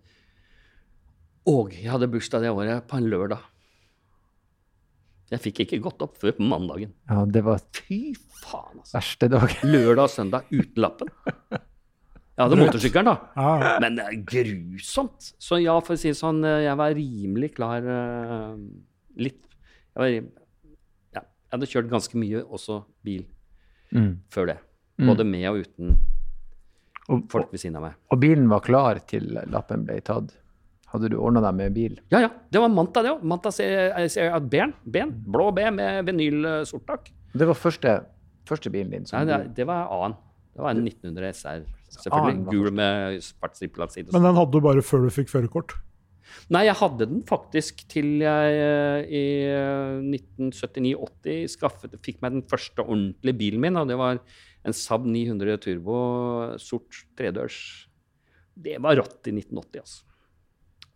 [1.54, 3.46] og jeg hadde bursdag det året på en lørdag.
[5.30, 6.96] Jeg fikk ikke gått opp før på mandagen.
[7.06, 8.96] Ja, det var Fy faen, altså.
[8.98, 9.54] verste dag.
[9.62, 11.14] Lørdag og søndag uten lappen.
[12.40, 13.16] Jeg hadde motorsykkelen, da.
[13.36, 15.34] Ja, Men det er grusomt.
[15.44, 18.54] Så ja, for å si det sånn, eh, jeg var rimelig klar uh,
[19.20, 20.08] litt jeg, var,
[21.18, 23.26] ja, jeg hadde kjørt ganske mye også bil
[23.90, 24.20] Mm.
[24.30, 24.58] før det.
[25.02, 25.96] Både med og uten
[27.10, 27.94] Og, folk ved siden av meg.
[28.14, 30.36] og bilen var klar til lappen ble tatt.
[30.94, 31.96] Hadde du ordna deg med bil?
[32.12, 32.30] Ja, ja.
[32.52, 33.24] Det var Manta, det òg.
[33.24, 33.50] Manta
[34.46, 35.12] ben, ben.
[35.26, 37.10] Blå B med vinyl eh, sorttak.
[37.34, 38.06] Det var første,
[38.46, 39.06] første bilen din?
[39.12, 40.16] Nei, det, det var A-en.
[40.54, 41.66] Det var en 1900 SR.
[41.90, 42.36] Selvfølgelig.
[42.38, 44.14] A-en Gul med svart strippelatside.
[44.16, 45.76] Men den hadde du bare før du fikk førerkort.
[46.54, 52.46] Nei, jeg hadde den faktisk til jeg eh, i eh, 1979-80 skaffet, fikk meg den
[52.50, 54.22] første ordentlige bilen min, og det var
[54.66, 55.98] en Saab 900 Turbo,
[56.62, 57.60] sort tredørs.
[58.60, 60.06] Det var rått i 1980, altså.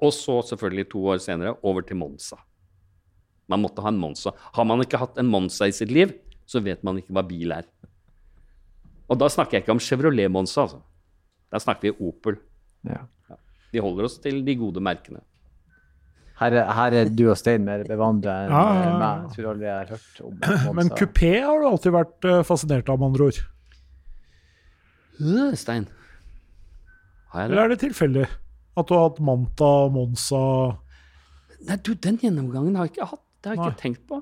[0.03, 2.37] Og så selvfølgelig to år senere over til Monza.
[3.47, 4.33] Man måtte ha en Monza.
[4.55, 6.11] Har man ikke hatt en Monza i sitt liv,
[6.49, 7.69] så vet man ikke hva bil er.
[9.11, 10.79] Og da snakker jeg ikke om Chevrolet Monza, altså.
[11.51, 12.37] Da snakker vi Opel.
[12.87, 13.03] Ja.
[13.73, 15.21] Vi holder oss til de gode merkene.
[16.39, 18.93] Her, er- her er du og Stein mer bevandret enn Ja, ja, ja.
[18.97, 19.25] meg.
[19.27, 20.73] Jeg tror aldri jeg har hørt om Monza.
[20.79, 23.41] Men kupé har du alltid vært eh, fascinert av, med andre ord.
[25.59, 25.85] Stein.
[27.33, 27.53] Har jeg det?
[27.53, 28.25] Eller er det tilfeldig
[28.73, 30.39] at du har hatt Manta, Monza
[31.63, 33.21] Nei, du, den gjennomgangen har jeg ikke hatt.
[33.39, 33.67] Det har jeg Nei.
[33.71, 34.17] ikke tenkt på.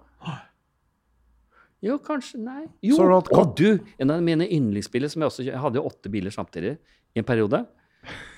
[1.82, 2.64] Jo, kanskje Nei.
[2.86, 3.70] Jo, Så har du!
[4.02, 6.76] En av mine yndlingsbiler som jeg også Jeg hadde jo åtte biler samtidig
[7.12, 7.66] i en periode.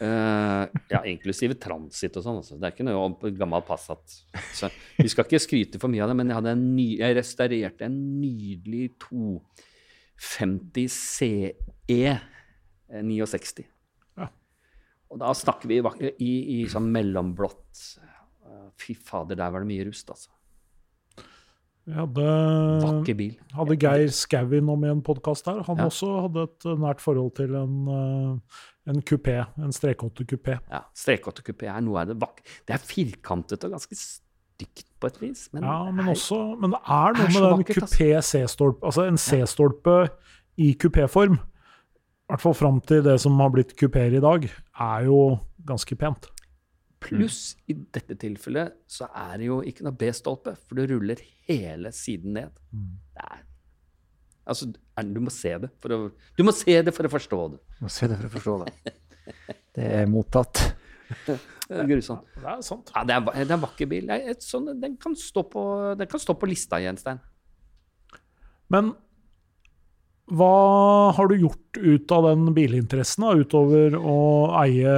[0.02, 2.40] Uh, ja, inklusive Transit og sånn.
[2.42, 2.58] Altså.
[2.60, 4.16] Det er ikke noe om gammel Passat.
[4.56, 7.18] Så vi skal ikke skryte for mye av det, men jeg, hadde en ny, jeg
[7.20, 12.20] restaurerte en nydelig 250 CE eh,
[13.04, 13.68] 69.
[14.20, 14.30] Ja.
[15.14, 17.84] Og da snakker vi i, i, i sånn mellomblått.
[18.44, 20.32] Eh, Fy fader, der var det mye rust, altså.
[21.86, 22.24] Vi hadde,
[22.84, 23.34] Vakker bil.
[23.58, 25.62] hadde Geir Skau innom i en podkast der.
[25.68, 25.86] Han Ja.
[25.90, 30.60] også hadde et eh, nært forhold til en, eh, en kupé, en strekåtte-kupé.
[30.72, 32.44] Ja, Strekåttekupé er noe av det vakre.
[32.66, 35.50] Det er firkantet og ganske stygt på et vis.
[35.52, 37.98] Men, Ja, men, er- også, men det er noe med den vakkert, altså.
[37.98, 40.10] kupé C-stolpe, altså en C-stolpe
[40.58, 45.04] i kupéform, i hvert fall fram til det som har blitt kupeer i dag, er
[45.04, 46.30] jo ganske pent.
[47.06, 47.40] Pluss
[47.70, 52.38] i dette tilfellet så er det jo ikke noe B-stolpe, for det ruller hele siden
[52.40, 52.62] ned.
[52.72, 53.42] Det er
[54.44, 55.98] Altså, du må se det for å
[56.36, 57.60] Du må se det for å forstå det.
[57.80, 58.96] Må se det for å forstå det.
[59.74, 60.60] Det er mottatt.
[61.64, 62.26] Det grusomt.
[62.36, 62.90] Det er sant.
[62.92, 64.10] Ja, det er, det er en vakker bil.
[64.10, 65.62] Det er et sånn, den, kan stå på,
[65.96, 67.22] den kan stå på lista igjen, Stein.
[68.74, 68.92] Men
[70.34, 74.18] hva har du gjort ut av den bilinteressen, da, utover å
[74.60, 74.94] eie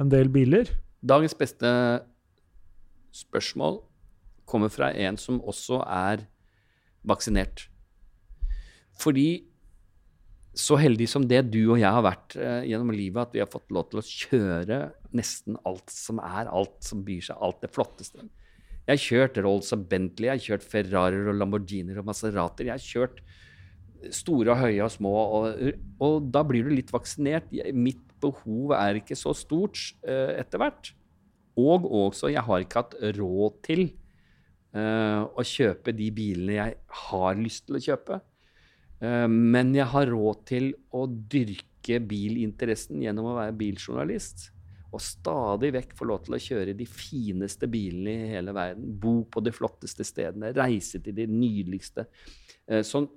[0.00, 0.70] en del biler?
[1.04, 1.70] Dagens beste
[3.14, 3.82] spørsmål
[4.48, 6.24] kommer fra en som også er
[7.06, 7.68] vaksinert.
[9.00, 9.44] Fordi
[10.54, 13.50] så heldig som det du og jeg har vært eh, gjennom livet, at vi har
[13.50, 14.78] fått lov til å kjøre
[15.16, 18.28] nesten alt som er, alt som byr seg, alt det flotteste.
[18.84, 22.68] Jeg har kjørt Rolls og Bentley, jeg har kjørt Ferrarier og Lamborghinier og Maserater.
[22.68, 23.22] Jeg har kjørt
[24.14, 25.62] store og høye og små, og,
[26.04, 27.48] og da blir du litt vaksinert.
[27.74, 30.92] Mitt behov er ikke så stort uh, etter hvert.
[31.60, 33.84] Og også, jeg har ikke hatt råd til
[34.74, 38.18] uh, å kjøpe de bilene jeg har lyst til å kjøpe.
[39.02, 44.48] Uh, men jeg har råd til å dyrke bilinteressen gjennom å være biljournalist.
[44.94, 48.92] Og stadig vekk få lov til å kjøre de fineste bilene i hele verden.
[49.02, 50.52] Bo på de flotteste stedene.
[50.54, 52.06] Reise til de nydeligste.
[52.86, 53.08] Sånn,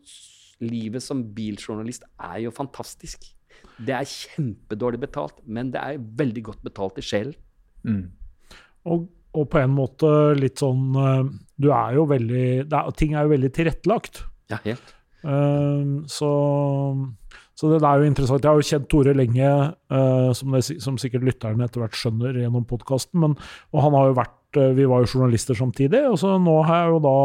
[0.66, 3.30] livet som biljournalist er jo fantastisk.
[3.78, 7.36] Det er kjempedårlig betalt, men det er veldig godt betalt i sjelen.
[7.86, 8.06] Mm.
[8.90, 9.06] Og,
[9.38, 11.28] og på en måte litt sånn eh,
[11.62, 14.24] Du er jo veldig det er, Ting er jo veldig tilrettelagt.
[14.52, 14.94] Ja, helt.
[15.28, 16.30] Uh, så,
[17.58, 18.46] så det er jo interessant.
[18.46, 19.50] Jeg har jo kjent Tore lenge,
[19.92, 23.26] uh, som, det, som sikkert lytterne etter hvert skjønner gjennom podkasten.
[23.28, 26.84] Og han har jo vært eh, Vi var jo journalister samtidig, og så nå har
[26.84, 27.18] jeg jo da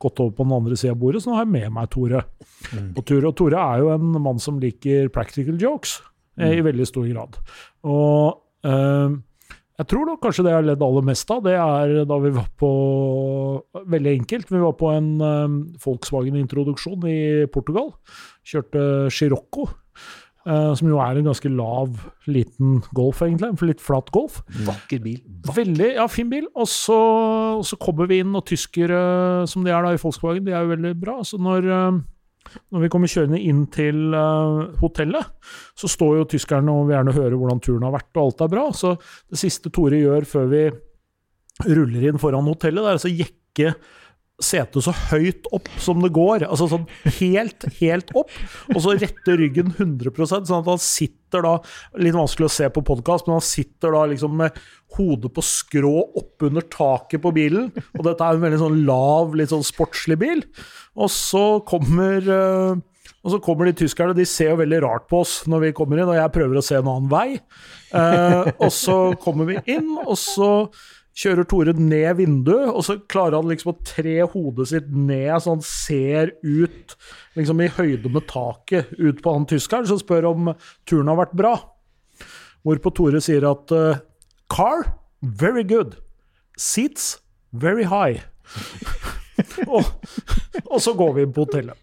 [0.00, 2.22] gått over på den andre sida av bordet, så nå har jeg med meg Tore
[2.96, 5.98] på Tore Og Tore er jo en mann som liker practical jokes
[6.40, 6.46] mm.
[6.48, 7.36] i veldig stor grad.
[7.84, 9.18] Og eh,
[9.80, 12.32] jeg tror da kanskje det jeg har ledd aller mest av, det er da vi
[12.36, 12.72] var på
[13.70, 14.48] Veldig enkelt.
[14.50, 17.20] Vi var på en eh, Volkswagen-introduksjon i
[17.52, 17.92] Portugal.
[18.46, 19.68] Kjørte Scirocco,
[20.46, 21.98] eh, som jo er en ganske lav,
[22.30, 23.50] liten Golf, egentlig.
[23.50, 24.40] En litt flat Golf.
[24.66, 25.20] Vakker bil.
[25.56, 26.46] Veldig, ja, fin bil.
[26.54, 27.00] Og så,
[27.58, 29.02] og så kommer vi inn, og tyskere,
[29.50, 31.18] som de er da i Volkswagen, de er jo veldig bra.
[31.26, 32.00] Så når, uh,
[32.72, 35.32] når vi kommer kjørende inn til eh, hotellet,
[35.78, 38.52] så står jo tyskerne og vil gjerne høre hvordan turen har vært, og alt er
[38.54, 38.68] bra.
[38.76, 38.94] Så
[39.30, 40.64] det siste Tore gjør før vi
[41.68, 43.74] ruller inn foran hotellet, det er altså jekke
[44.40, 46.46] setet så høyt opp som det går.
[46.48, 46.86] Altså sånn
[47.20, 48.32] helt, helt opp.
[48.74, 51.52] Og så rette ryggen 100% sånn at han sitter da
[52.02, 54.56] Litt vanskelig å se på podkast, men han sitter da liksom med
[54.96, 57.68] hodet på skrå oppunder taket på bilen.
[57.94, 60.42] Og dette er en veldig sånn lav, litt sånn sportslig bil.
[60.98, 62.80] Og så kommer, eh,
[63.22, 65.98] Og så kommer de tyskerne, de ser jo veldig rart på oss når vi kommer
[66.00, 67.38] inn, og jeg prøver å se en annen vei.
[67.92, 70.48] Eh, og så kommer vi inn, og så
[71.20, 75.56] kjører Tore ned vinduet, og så klarer han liksom å tre hodet sitt ned så
[75.56, 76.94] han ser ut
[77.36, 80.52] liksom i høyde med taket ut på han tyskeren, så spør om
[80.88, 81.54] turen har vært bra.
[82.64, 84.00] Hvorpå Tore sier at uh,
[84.50, 84.86] Car,
[85.22, 85.98] very good.
[86.58, 87.20] Seats,
[87.52, 88.24] very high.
[89.74, 89.86] og,
[90.66, 91.78] og så går vi inn på hotellet.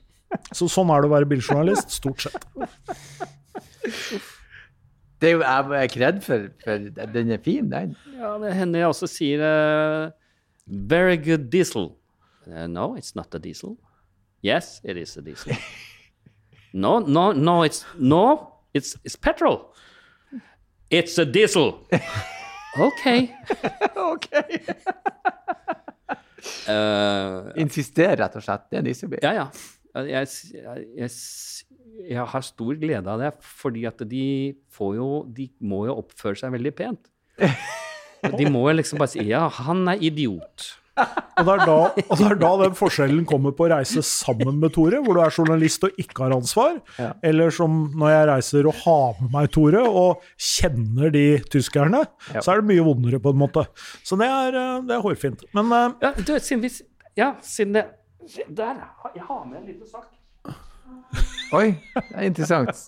[0.53, 2.41] Så sånn er det å være biljournalist, stort sett.
[5.22, 7.95] Det er jo jeg er ikke redd for, for Den er fin, den.
[8.20, 10.11] Ja, det hender jeg også sier uh,
[10.68, 11.91] Very good diesel.
[12.45, 13.78] Uh, no, it's not a diesel.
[14.45, 15.53] Yes, it is a diesel.
[16.74, 19.74] No, no, no, it's no, it's it's petrol.
[20.91, 21.88] It's a diesel.
[22.78, 23.34] OK.
[23.95, 24.28] ok.
[26.68, 28.68] uh, Insister, rett og slett.
[28.70, 29.24] Det er en dieselbil.
[29.24, 29.47] ja, ja.
[29.97, 31.09] Jeg, jeg, jeg,
[32.09, 34.25] jeg har stor glede av det, fordi at de
[34.77, 37.09] får jo De må jo oppføre seg veldig pent.
[38.37, 40.73] De må jo liksom bare si Ja, han er idiot.
[40.97, 41.73] Og det, er da,
[42.09, 45.21] og det er da den forskjellen kommer på å reise sammen med Tore, hvor du
[45.21, 46.79] er journalist og ikke har ansvar.
[46.97, 47.11] Ja.
[47.21, 52.01] Eller som når jeg reiser og har med meg Tore, og kjenner de tyskerne,
[52.33, 52.41] Ja.
[52.41, 53.67] så er det mye vondere, på en måte.
[54.01, 55.45] Så det er, eh, det er hårfint.
[55.53, 56.73] Men eh, Ja, du, siden vi
[57.21, 57.85] Ja, siden det
[58.49, 58.81] Der.
[59.13, 60.09] Jeg har med en liten sak.
[61.55, 62.88] Oi, det er interessant.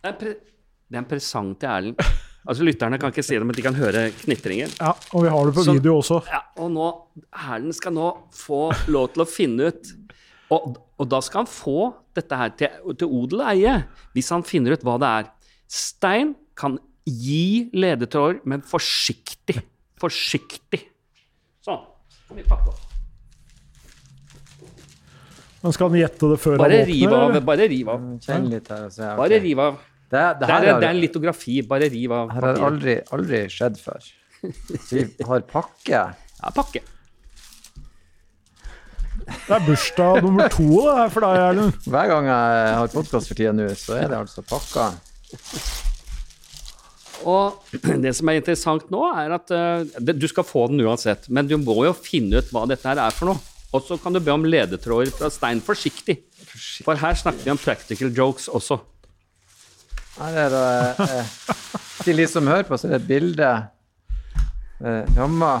[0.00, 0.32] Det er en, pre
[0.90, 2.02] det er en presang til Erlend.
[2.48, 4.70] Altså, Lytterne kan ikke se det, men de kan høre knitringen.
[4.80, 6.22] ja, og vi har det på Så- video også.
[6.32, 6.86] Ja, og nå
[7.36, 9.90] Erlend skal nå få lov til å finne ut
[10.50, 11.76] og, og da skal han få
[12.16, 13.74] dette her til, til odel og eie,
[14.16, 15.28] hvis han finner ut hva det er.
[15.70, 16.74] Stein kan
[17.06, 19.60] gi ledetråder, men forsiktig.
[20.02, 20.80] Forsiktig.
[21.62, 21.84] Sånn.
[22.26, 22.89] Kom vi pakke opp.
[25.60, 27.16] Men skal han gjette det før Bare han åpner?
[27.20, 27.40] av.
[27.50, 28.04] Bare riv av.
[28.24, 29.08] Kjenn litt her og se.
[29.10, 29.18] ok.
[29.20, 29.80] Bare riv av.
[30.10, 31.58] Det, det, Det er, det er en litografi.
[31.68, 34.08] Bare riv av her har aldri, aldri skjedd før.
[34.90, 36.00] Vi har pakke.
[36.40, 36.80] Ja, pakke.
[39.30, 41.76] Det er bursdag nummer to det her for deg, Erlend.
[41.92, 44.88] Hver gang jeg har podkast for tida nå, så er det altså pakka.
[47.28, 47.60] Og
[48.04, 51.46] det som er interessant nå, er at uh, det, du skal få den uansett, men
[51.50, 53.49] du må jo finne ut hva dette her er for noe.
[53.72, 56.16] Og så kan du be om ledetråder fra Stein forsiktig.
[56.82, 58.80] For her snakker vi om practical jokes også.
[60.18, 61.34] Her er det eh,
[62.04, 63.50] Til de som hører på, så er det et bilde.
[64.80, 65.52] Eh, ramma.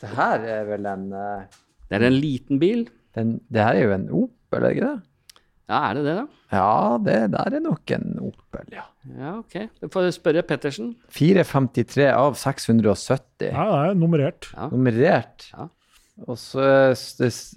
[0.00, 1.44] Det her er vel en eh,
[1.88, 2.86] Det er en liten bil.
[3.14, 5.40] den, Det her er jo en Opel, er det ikke det?
[5.70, 6.24] Ja, er det det, da?
[6.54, 8.84] Ja, det der er nok en Opel, ja.
[9.14, 9.54] Ja, ok.
[9.80, 10.94] Du får spørre Pettersen.
[11.12, 13.48] 453 av 670.
[13.52, 14.50] Ja, det er nummerert.
[14.72, 15.48] Nummerert.
[15.54, 15.68] Ja.
[16.22, 16.62] Og så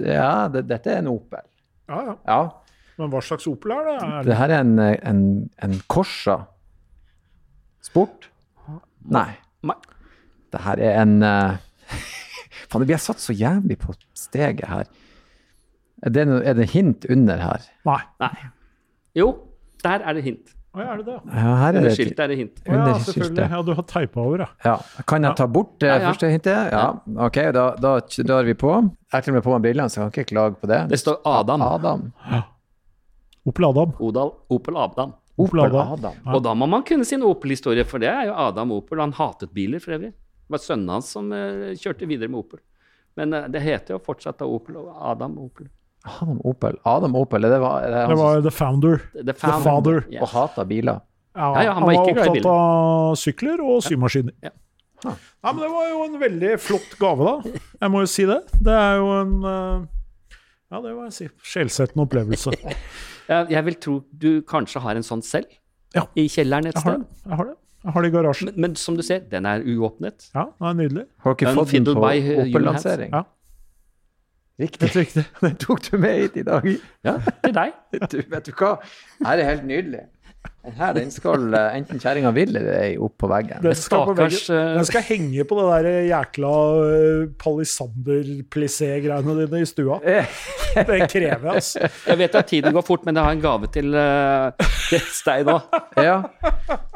[0.02, 1.44] Ja, det, dette er en Opel.
[1.88, 2.16] Ja, ja.
[2.26, 2.40] Ja.
[2.98, 3.98] Men hva slags Opel er det?
[4.04, 5.22] Er Det her er en, en,
[5.64, 6.40] en Corsa
[7.86, 8.32] Sport?
[9.08, 9.30] Nei.
[9.64, 9.78] Nei.
[10.52, 11.60] Det her er en uh,
[12.72, 14.90] Faen, vi har satt så jævlig på steget her.
[16.04, 17.64] Er det, noe, er det hint under her?
[17.88, 18.02] Nei.
[18.22, 18.34] Nei.
[19.18, 19.32] Jo,
[19.86, 20.57] der er det hint.
[20.76, 21.16] Å, ja, er det det?
[21.32, 22.58] Ja, her er det skiltet er det hint.
[22.68, 23.28] Å, ja, selvfølgelig.
[23.32, 23.54] skiltet.
[23.56, 24.48] Ja, du har teipa over, ja.
[24.68, 25.04] Ja.
[25.10, 26.12] Kan jeg ta bort det Ja, ja.
[26.12, 26.74] første hintet?
[26.76, 26.84] Ja.
[27.26, 27.94] Ok, da, da
[28.30, 28.74] drar vi på.
[28.76, 30.82] Jeg har til og med på meg brillene, så jeg kan ikke klage på det.
[30.92, 31.64] Det står Adam.
[31.66, 32.04] Adam.
[33.48, 33.96] Opel Adam.
[34.04, 35.16] Odal, Opel Adam.
[35.38, 35.92] Opel Opel Adam.
[35.96, 36.14] Adam.
[36.26, 36.34] Ja.
[36.36, 39.00] Og da må man kunne sin Opel-historie, for det er jo Adam Opel.
[39.02, 40.12] Han hatet biler for øvrig.
[40.14, 42.60] Det var sønnen hans som eh, kjørte videre med Opel.
[43.18, 45.70] Men eh, det heter jo fortsatt da Opel og Adam Opel.
[46.08, 46.78] Adam Opel.
[46.88, 48.98] Adam Opel, det, var, det Det var The Founder.
[49.14, 49.34] The, The
[49.64, 50.02] Father.
[50.12, 50.22] Yes.
[50.26, 51.02] Og hata biler?
[51.38, 54.34] Ja, Ja, ja, han var ikke var opptatt av sykler og symaskiner.
[54.42, 54.54] Ja.
[55.06, 57.60] Ja, men det var jo en veldig flott gave, da.
[57.84, 58.40] Jeg må jo si det.
[58.66, 59.86] Det er jo en eh,
[60.74, 61.28] Ja, det må jeg si.
[61.46, 62.56] Skjellsettende opplevelse.
[63.28, 65.52] Jeg vil tro du kanskje har en sånn selv
[65.94, 66.06] Ja.
[66.16, 67.04] i kjelleren et Jeg har sted.
[67.06, 67.30] det.
[67.30, 68.50] Jeg har det, jeg har det i garasjen.
[68.56, 70.30] Men, men som du ser, den er uåpnet.
[70.34, 71.06] Ja, den er nydelig.
[71.24, 73.12] Har dere ikke fått den på uh, Opel-lansering?
[73.14, 73.22] Ja.
[74.60, 74.90] Riktig.
[74.96, 75.26] Riktig.
[75.44, 76.66] Den tok du med hit i dag.
[77.06, 77.74] Ja, til deg.
[78.12, 78.78] Du, vet du hva?
[79.24, 80.04] Her er helt nydelig.
[80.64, 83.60] Den her den skal eh, enten kjerringa vil eller ei opp på veggen.
[83.64, 84.68] Den skal, på Stakkars, veggen.
[84.70, 89.98] eh, Den skal henge på det der jækla uh, palisander-plissé-greiene dine i stua.
[90.78, 91.90] Det krever jeg, altså.
[92.08, 94.52] Jeg vet at tiden går fort, men jeg har en gave til, uh,
[94.90, 95.62] til Stein òg.
[96.06, 96.18] Ja.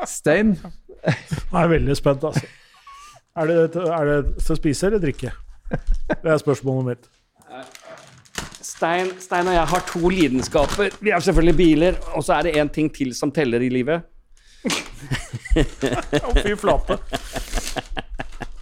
[0.08, 0.56] Stein?
[1.02, 2.46] Jeg er veldig spent, altså.
[3.42, 5.32] Er det, er det til å spise eller drikke?
[6.12, 7.10] Det er spørsmålet mitt.
[8.62, 10.94] Stein, Stein og jeg har to lidenskaper.
[11.02, 14.04] Vi har selvfølgelig biler, og så er det én ting til som teller i livet.
[16.22, 16.98] Å, fy flate.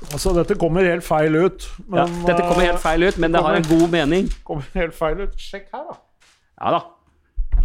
[0.09, 1.67] Altså, dette kommer helt feil ut.
[1.93, 4.29] Ja, dette kommer helt feil ut, men det har en god mening.
[4.31, 5.35] eh, Kommer helt feil ut.
[5.37, 5.99] Sjekk her, da.
[6.63, 6.81] Ja da.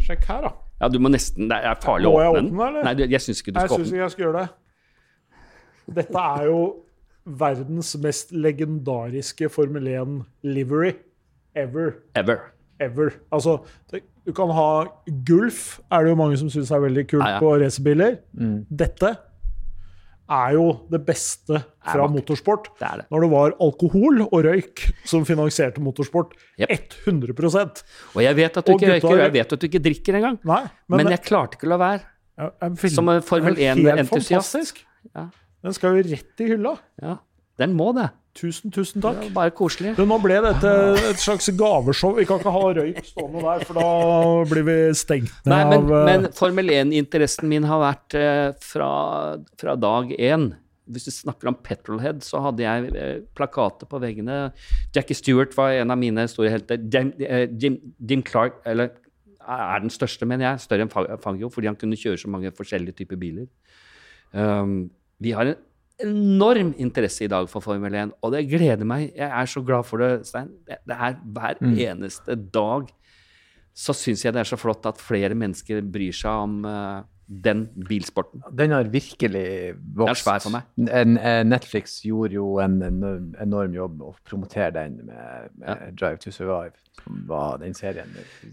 [0.04, 0.52] Sjekk her, da.
[0.82, 2.60] Ja, du må nesten Det er farlig å Må jeg åpne den.
[2.66, 2.84] eller?
[2.84, 3.74] Nei, du, jeg syns ikke du skal åpne.
[3.78, 4.48] åpne syns ikke jeg skal gjøre det.
[6.02, 6.58] Dette er jo
[7.40, 10.90] verdens mest legendariske Formel 1-livery
[11.56, 11.94] ever.
[12.18, 12.40] Ever.
[12.82, 13.12] Ever.
[13.32, 13.58] Altså,
[14.26, 14.68] du kan ha
[15.28, 17.40] Gulf, er det jo mange som syns er veldig kult Ja, ja.
[17.42, 18.16] på racerbiler.
[18.68, 19.12] Dette
[20.34, 22.70] er jo det beste fra det motorsport.
[22.80, 23.06] Det er det.
[23.12, 26.32] Når det var alkohol og røyk som finansierte motorsport.
[26.58, 26.96] Yep.
[27.12, 27.82] 100%
[28.16, 30.18] Og jeg vet at du Og ikke røyker, og jeg vet at du ikke drikker
[30.18, 30.38] engang.
[30.48, 32.02] Nei, men, Men jeg klarte ikke å la være.
[32.40, 32.48] Ja,
[32.90, 34.08] Som en Formel er 1-entusiast.
[34.10, 34.80] fantastisk.
[35.14, 35.28] Ja.
[35.62, 36.72] Den skal jo rett i hylla.
[37.04, 37.18] Ja,
[37.60, 38.08] Den må det.
[38.34, 39.20] Tusen, tusen takk.
[39.22, 39.92] Det bare koselig.
[39.94, 40.70] Men nå ble dette
[41.12, 42.16] et slags gaveshow.
[42.16, 43.90] Vi kan ikke ha røyk stående der, for da
[44.50, 48.48] blir vi stengt ned Nei, men, av eh, men Formel 1-interessen min har vært eh,
[48.58, 48.88] fra,
[49.60, 50.48] fra dag én.
[50.90, 54.40] Hvis du snakker om Petrolhead, så hadde jeg eh, plakater på veggene.
[54.96, 56.82] Jackie Stewart var en av mine store helter.
[56.90, 57.14] Jim,
[57.54, 58.96] Jim, Jim Clark eller
[59.44, 60.64] er den største, mener jeg.
[60.64, 63.46] Større enn Fangio, fordi han kunne kjøre så mange forskjellige typer biler.
[64.34, 64.88] Um,
[65.22, 65.60] vi har en
[66.02, 69.12] enorm interesse i dag for Formel 1, og det gleder meg.
[69.14, 70.50] Jeg er så glad for det, Stein.
[70.66, 72.90] Det, det er hver eneste dag
[73.74, 77.64] så syns jeg det er så flott at flere mennesker bryr seg om uh, den
[77.88, 78.42] bilsporten.
[78.54, 79.96] Den har virkelig vokst.
[79.96, 80.68] Den er svær for meg.
[81.00, 86.20] En, en Netflix gjorde jo en enorm, enorm jobb å promotere den med, med Drive
[86.22, 88.12] to Survive, som var den serien.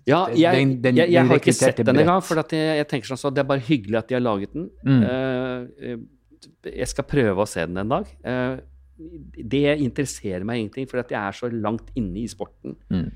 [0.09, 2.89] Ja, jeg, den- den jeg, jeg har ikke sett den engang, for at jeg, jeg
[2.95, 4.69] tenker sånn så det er bare hyggelig at de har laget den.
[4.87, 5.03] Mm.
[5.03, 6.01] Eh, eh,
[6.65, 8.13] jeg skal prøve å se den en dag.
[8.23, 8.59] Eh,
[9.41, 12.75] det interesserer meg ingenting, for jeg er så langt inne i sporten.
[12.93, 13.09] Mm.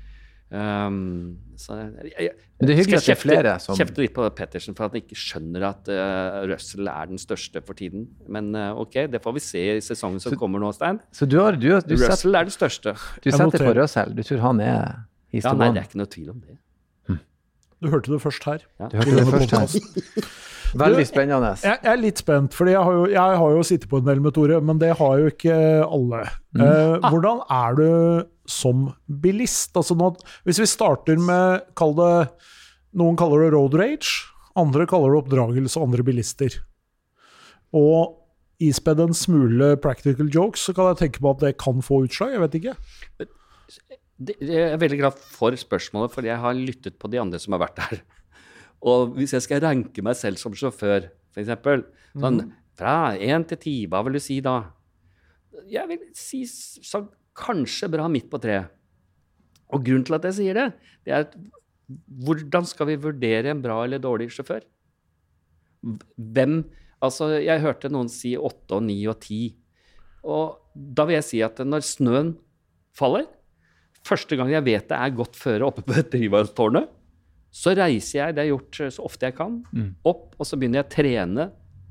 [0.46, 4.02] Um, så jeg, jeg, Men det er hyggelig skal at det er flere som Kjefte
[4.04, 7.78] litt på Pettersen for at han ikke skjønner at uh, Russell er den største for
[7.78, 8.04] tiden.
[8.30, 11.00] Men uh, ok, det får vi se i sesongen som kommer nå, Stein.
[11.10, 12.94] Så du, har, du, du, Russell Russell er den største.
[13.24, 13.74] du setter på.
[13.80, 14.14] Russell.
[14.14, 14.78] Du tror han er
[15.34, 16.60] Ja, nei, det er ikke noe tvil om det.
[17.82, 18.62] Du hørte det først her.
[18.88, 20.30] du hørte det først her.
[20.74, 21.52] Veldig spennende.
[21.62, 24.34] Jeg, jeg er litt spent, for jeg, jeg har jo sittet på en del med
[24.36, 26.24] Tore, men det har jo ikke alle.
[26.56, 26.62] Mm.
[26.66, 27.88] Eh, hvordan er du
[28.50, 29.74] som bilist?
[29.78, 30.12] Altså nå,
[30.48, 32.12] hvis vi starter med kall det,
[32.96, 34.24] Noen kaller det road rage,
[34.56, 36.54] andre kaller det oppdragelse, andre bilister.
[37.76, 38.16] Og
[38.62, 42.32] ispedd en smule practical jokes, så kan jeg tenke på at det kan få utslag.
[42.32, 42.76] Jeg vet ikke.
[44.16, 47.66] Jeg er veldig glad for spørsmålet, fordi jeg har lyttet på de andre som har
[47.66, 48.00] vært der.
[48.84, 51.52] Og hvis jeg skal ranke meg selv som sjåfør, f.eks.
[52.16, 52.40] Sånn
[52.76, 54.58] fra én til ti, hva vil du si da?
[55.70, 57.06] Jeg vil si så,
[57.36, 58.72] kanskje bra midt på treet.
[59.72, 60.66] Og grunnen til at jeg sier det,
[61.06, 61.36] det er at
[62.26, 64.66] hvordan skal vi vurdere en bra eller dårlig sjåfør?
[66.16, 66.60] Hvem
[67.04, 69.50] Altså, jeg hørte noen si åtte og ni og ti.
[70.24, 72.34] Og da vil jeg si at når snøen
[72.96, 73.28] faller
[74.06, 76.86] Første gang jeg vet det er godt føre oppe på et drivhustårnet,
[77.50, 79.60] så reiser jeg, det har jeg gjort så ofte jeg kan,
[80.04, 81.46] opp, og så begynner jeg å trene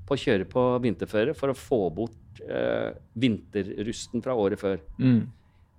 [0.05, 4.83] på å kjøre på vinterføre for å få bort eh, vinterrusten fra året før.
[5.01, 5.23] Mm.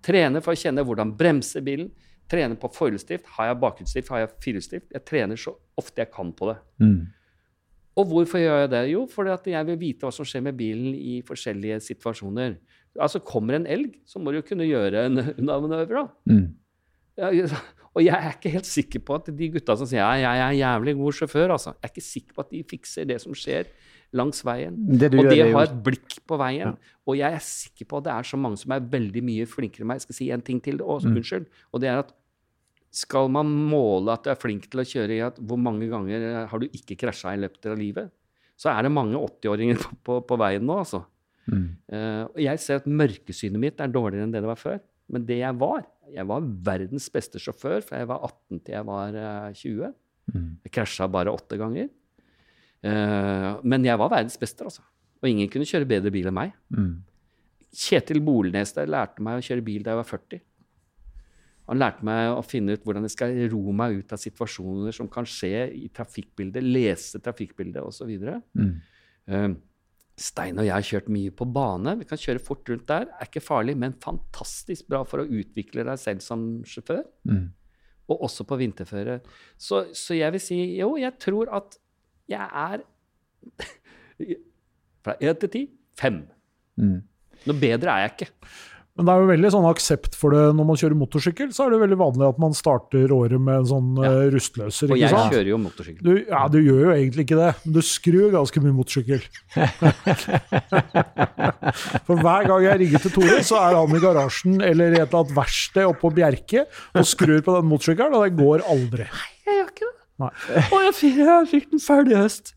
[0.07, 1.91] Trene for å kjenne hvordan bremser bilen.
[2.31, 3.29] Trene på forhjulsdrift.
[3.37, 4.11] Har jeg bakhjulsdrift?
[4.11, 4.89] Har jeg firehjulsdrift?
[4.97, 6.57] Jeg trener så ofte jeg kan på det.
[6.83, 6.99] Mm.
[7.97, 8.83] Og hvorfor gjør jeg det?
[8.91, 12.59] Jo, fordi at jeg vil vite hva som skjer med bilen i forskjellige situasjoner.
[13.01, 16.35] Altså, kommer en elg, så må du jo kunne gjøre en unnamanøver, da.
[16.35, 16.47] Mm.
[17.17, 17.31] Ja,
[17.97, 20.57] og jeg er ikke helt sikker på at de gutta som sier ja, jeg er
[20.59, 21.73] jævlig god sjåfør, altså.
[21.79, 23.71] Jeg er ikke sikker på at de fikser det som skjer
[24.17, 24.77] langs veien.
[24.87, 26.77] Det og de det er å jo ha et blikk på veien.
[27.09, 29.83] Og jeg er sikker på at det er så mange som er veldig mye flinkere
[29.83, 30.03] enn meg.
[30.03, 31.17] Jeg skal si en ting til, og, Mm.
[31.17, 31.47] unnskyld.
[31.73, 32.12] Og det er at
[32.97, 36.47] skal man måle at du er flink til å kjøre i at hvor mange ganger
[36.49, 38.12] har du ikke krasja i løpet av livet,
[38.57, 41.03] så er det mange 80-åringer på, på, på veien nå, altså.
[41.47, 41.67] Mm.
[41.93, 44.81] Uh, og jeg ser at mørkesynet mitt er dårligere enn det det var før.
[45.12, 48.86] Men det jeg var Jeg var verdens beste sjåfør fra jeg var 18 til jeg
[48.86, 49.94] var eh, 20.
[50.32, 50.50] Mm.
[50.66, 51.88] Jeg krasja bare åtte ganger.
[52.86, 54.84] Eh, men jeg var verdens beste, altså.
[55.22, 56.52] Og ingen kunne kjøre bedre bil enn meg.
[56.70, 57.00] Mm.
[57.76, 60.44] Kjetil Bolnes der lærte meg å kjøre bil da jeg var 40.
[61.66, 65.09] Han lærte meg å finne ut hvordan jeg skal ro meg ut av situasjoner som
[65.11, 68.12] kan skje i trafikkbildet, lese trafikkbildet osv.
[68.54, 68.76] Mm.
[69.26, 69.48] Uh,
[70.17, 71.93] Stein og jeg har kjørt mye på bane.
[72.01, 73.11] Vi kan kjøre fort rundt der.
[73.21, 77.03] Er ikke farlig, men fantastisk bra for å utvikle deg selv som sjåfør.
[77.29, 77.51] Mm.
[78.09, 79.19] Og også på vinterføre.
[79.61, 81.77] Så, så jeg vil si jo, jeg tror at
[82.33, 82.87] jeg er
[85.05, 85.62] fra én til ti
[86.01, 86.23] fem.
[86.81, 86.99] Mm.
[87.47, 88.31] Noe bedre er jeg ikke.
[88.97, 91.51] Men det er jo veldig sånn aksept for det når man kjører motorsykkel.
[91.53, 94.09] Så er det veldig vanlig at man starter året med en sånn Ja.
[94.09, 94.88] eh, rustløser.
[94.94, 95.34] Og jeg sant?
[95.34, 96.01] kjører jo motorsykkel.
[96.07, 99.20] Du, ja, du gjør jo egentlig ikke det, men du skrur ganske mye motorsykkel.
[102.07, 105.07] For hver gang jeg ringer til Tore, så er han i garasjen eller i et
[105.11, 106.64] eller annet verksted oppe på Bjerke
[106.97, 109.07] og skrur på den motorsykkelen, og det går aldri.
[109.11, 109.94] Nei, Jeg gjør ikke det.
[110.24, 110.32] Nei.
[110.72, 112.55] Å, jeg fikk, jeg fikk den ferdig i høst.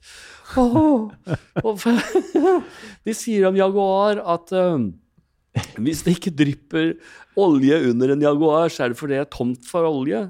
[0.57, 1.11] Oh.
[3.05, 4.87] De sier om Jaguar at um,
[5.83, 6.91] hvis det ikke drypper
[7.39, 10.21] olje under en Jaguar, så er det fordi det er tomt for olje.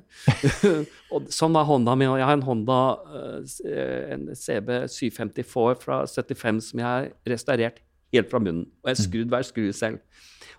[1.13, 2.79] og sånn var Honda og Jeg har en Honda
[3.19, 7.83] eh, en CB 754 fra 75 som jeg har restaurert
[8.15, 8.67] helt fra bunnen.
[8.81, 9.99] Og jeg har skrudd hver skrue selv.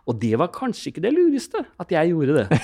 [0.08, 2.60] Og det var kanskje ikke det lureste, at jeg gjorde det.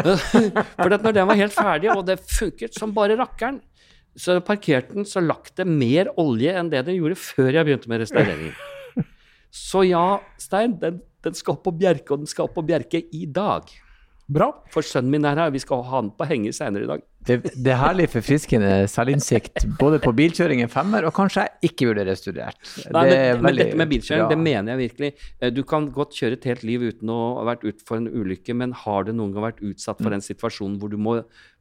[0.80, 3.60] For når den var helt ferdig, og det funket som bare rakkeren,
[4.18, 7.92] så parkerte den, så lakk det mer olje enn det den gjorde før jeg begynte
[7.92, 8.56] med restaureringen.
[9.54, 13.02] Så ja, Stein, den, den skal opp på Bjerke, og den skal opp på Bjerke
[13.12, 13.68] i dag.
[14.30, 14.46] Bra.
[14.70, 17.00] For sønnen min er her, vi skal ha han på henger senere i dag.
[17.26, 21.88] Det, det er herlig forfriskende selvinnsikt både på bilkjøring i femmer, og kanskje jeg ikke
[21.90, 22.60] burde restaurert.
[22.94, 24.28] Nei, Det er men, men dette med bilkjøring, bra.
[24.30, 25.10] det mener jeg virkelig.
[25.42, 28.06] Eh, Du kan godt kjøre et helt liv uten å ha vært ut for en
[28.06, 30.04] ulykke, men har du noen gang vært utsatt Mm.
[30.06, 31.16] for en situasjon hvor du må,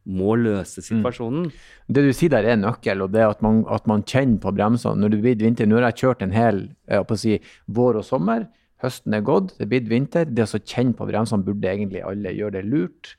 [0.05, 1.49] må løse situasjonen?
[1.89, 4.95] Det du sier der er nøkkel, og det at man, at man kjenner på bremsene.
[5.01, 8.05] Når det blir vinter, nå har jeg kjørt en hel jeg å si, vår og
[8.05, 8.45] sommer,
[8.83, 10.29] høsten er gått, det er blitt vinter.
[10.29, 13.13] Det å kjenne på bremsene burde egentlig alle gjøre det lurt.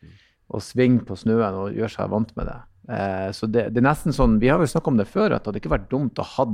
[0.50, 2.58] Og svinge på snøen og gjøre seg vant med det.
[2.90, 5.44] Eh, så det, det er nesten sånn, Vi har vel snakket om det før, at
[5.44, 6.46] det hadde ikke vært dumt å ha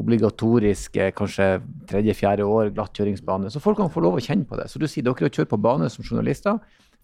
[0.00, 1.48] obligatorisk kanskje
[1.90, 3.50] tredje-fjerde år glattkjøringsbane.
[3.52, 4.68] Så folk kan få lov å kjenne på det.
[4.70, 6.58] Så du sier dere kjører på bane som journalister,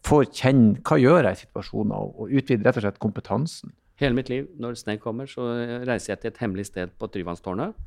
[0.06, 3.74] får kjenne hva gjør jeg i situasjoner, og, og utvide rett og slett kompetansen.
[4.00, 5.46] Hele mitt liv, når snø kommer, så
[5.88, 7.78] reiser jeg til et hemmelig sted på Tryvannstårnet.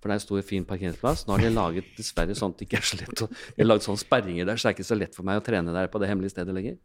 [0.00, 1.26] For det er en stor, fin parkeringsplass.
[1.26, 3.68] Nå har de laget dessverre sånn at det ikke er så lett å, De har
[3.70, 5.88] laget sånne sperringer der, så det er ikke så lett for meg å trene der
[5.88, 6.76] på det hemmelige stedet lenger.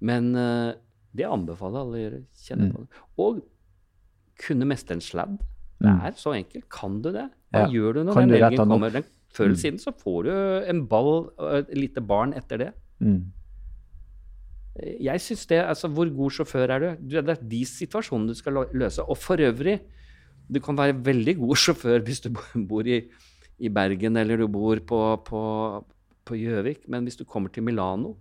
[0.00, 0.72] Men uh,
[1.14, 2.20] det anbefaler alle å gjøre.
[2.42, 2.72] Kjenne Mm.
[2.74, 2.88] på det.
[3.18, 3.40] Og
[4.40, 5.38] kunne mestre en sladd.
[5.80, 6.00] Det Mm.
[6.04, 6.68] er så enkelt.
[6.68, 7.30] Kan du det?
[7.54, 7.66] Hva Ja.
[7.68, 8.90] gjør du når Kan den elgen kommer?
[8.92, 9.62] Den, før eller Mm.
[9.62, 10.30] siden så får du
[10.68, 12.72] en ball og et lite barn etter det.
[13.00, 13.30] Mm.
[15.00, 16.96] Jeg synes det, altså Hvor god sjåfør er du?
[17.08, 17.22] du?
[17.22, 19.02] Det er de situasjonene du skal løse.
[19.08, 19.80] Og for øvrig,
[20.50, 22.30] du kan være veldig god sjåfør hvis du
[22.68, 23.02] bor i,
[23.60, 25.42] i Bergen eller du bor på, på,
[26.26, 28.16] på Gjøvik, men hvis du kommer til Milano,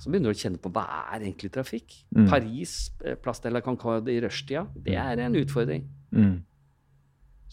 [0.00, 1.98] så begynner du å kjenne på hva er egentlig trafikk.
[2.16, 2.24] Mm.
[2.30, 5.84] Paris, Place Plass de la Concorde i rushtida, det er en utfordring.
[6.16, 6.38] Mm.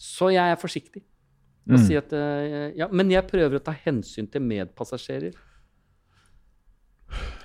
[0.00, 1.04] Så jeg er forsiktig.
[1.68, 1.76] Mm.
[1.84, 5.34] si at, eh, ja, men jeg prøver å ta hensyn til medpassasjerer.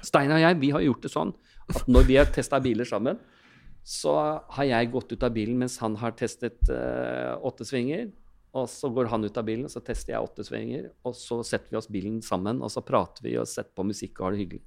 [0.03, 1.33] Steinar og jeg vi har gjort det sånn
[1.67, 3.19] at når vi har testa biler sammen,
[3.83, 4.15] så
[4.55, 8.11] har jeg gått ut av bilen mens han har testet uh, åtte svinger.
[8.53, 10.85] Og så går han ut av bilen, og så tester jeg åtte svinger.
[11.09, 14.19] Og så setter vi oss bilen sammen, og så prater vi og setter på musikk
[14.19, 14.61] og har det hyggelig.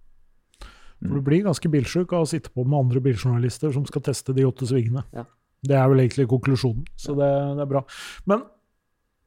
[0.97, 4.35] For du blir ganske bilsjuk av å sitte på med andre biljournalister som skal teste
[4.35, 5.05] de åtte svingene.
[5.15, 5.27] Ja.
[5.67, 7.83] Det er vel egentlig konklusjonen, så det, det er bra.
[8.29, 8.43] Men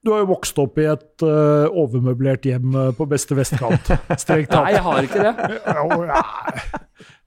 [0.05, 3.89] du har jo vokst opp i et uh, overmøblert hjem eh, på beste vestkant.
[4.21, 5.33] Strengt Nei, jeg har ikke det.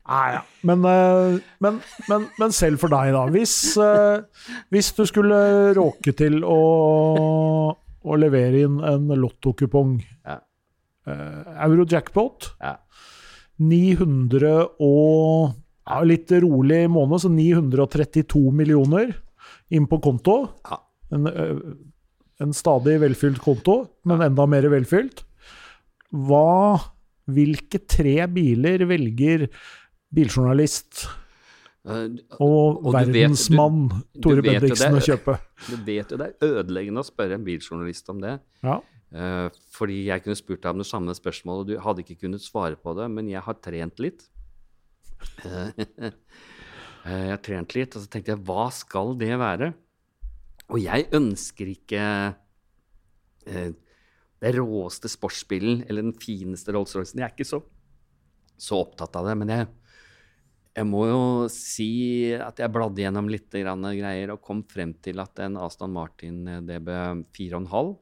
[0.09, 0.41] Nei, ja.
[0.67, 1.79] Men, eh, men,
[2.11, 3.23] men, men selv for deg, da.
[3.31, 5.39] Hvis, eh, hvis du skulle
[5.79, 6.59] råke til å,
[7.77, 10.41] å levere inn en lottokupong, Ja.
[11.03, 12.77] Eurojackpot Ja.
[13.59, 19.11] 900 og ja, litt rolig måned, så 932 millioner
[19.75, 20.37] inn på konto.
[20.69, 20.79] Ja.
[21.13, 21.59] En, eh,
[22.43, 23.77] en stadig velfylt konto,
[24.09, 25.25] men enda mer velfylt.
[26.13, 26.79] Hva,
[27.31, 29.49] hvilke tre biler velger
[30.15, 31.07] biljournalist
[31.83, 32.05] Eh,
[32.39, 33.89] og, Og verdensmann
[34.23, 35.35] Tore Bendiksen å kjøpe?
[35.67, 38.37] Du vet jo det er ødeleggende å spørre en biljournalist om det.
[38.63, 38.79] Ja.
[39.13, 42.41] Uh, fordi jeg kunne spurt deg om det samme spørsmålet, og du hadde ikke kunnet
[42.41, 44.27] svare på det, men jeg har trent litt.
[47.03, 49.73] Eh, jeg har trent litt, og så tenkte jeg, hva skal det være?
[50.69, 53.73] Og jeg ønsker ikke uh,
[54.47, 57.19] det råeste sportsbilen eller den fineste Rolls-Roycen.
[57.19, 57.59] Jeg er ikke så,
[58.55, 59.67] så opptatt av det, men jeg,
[60.73, 65.43] jeg må jo si at jeg bladde gjennom litt greier og kom frem til at
[65.45, 66.89] en Aston Martin eh, DB
[67.37, 67.93] 4,5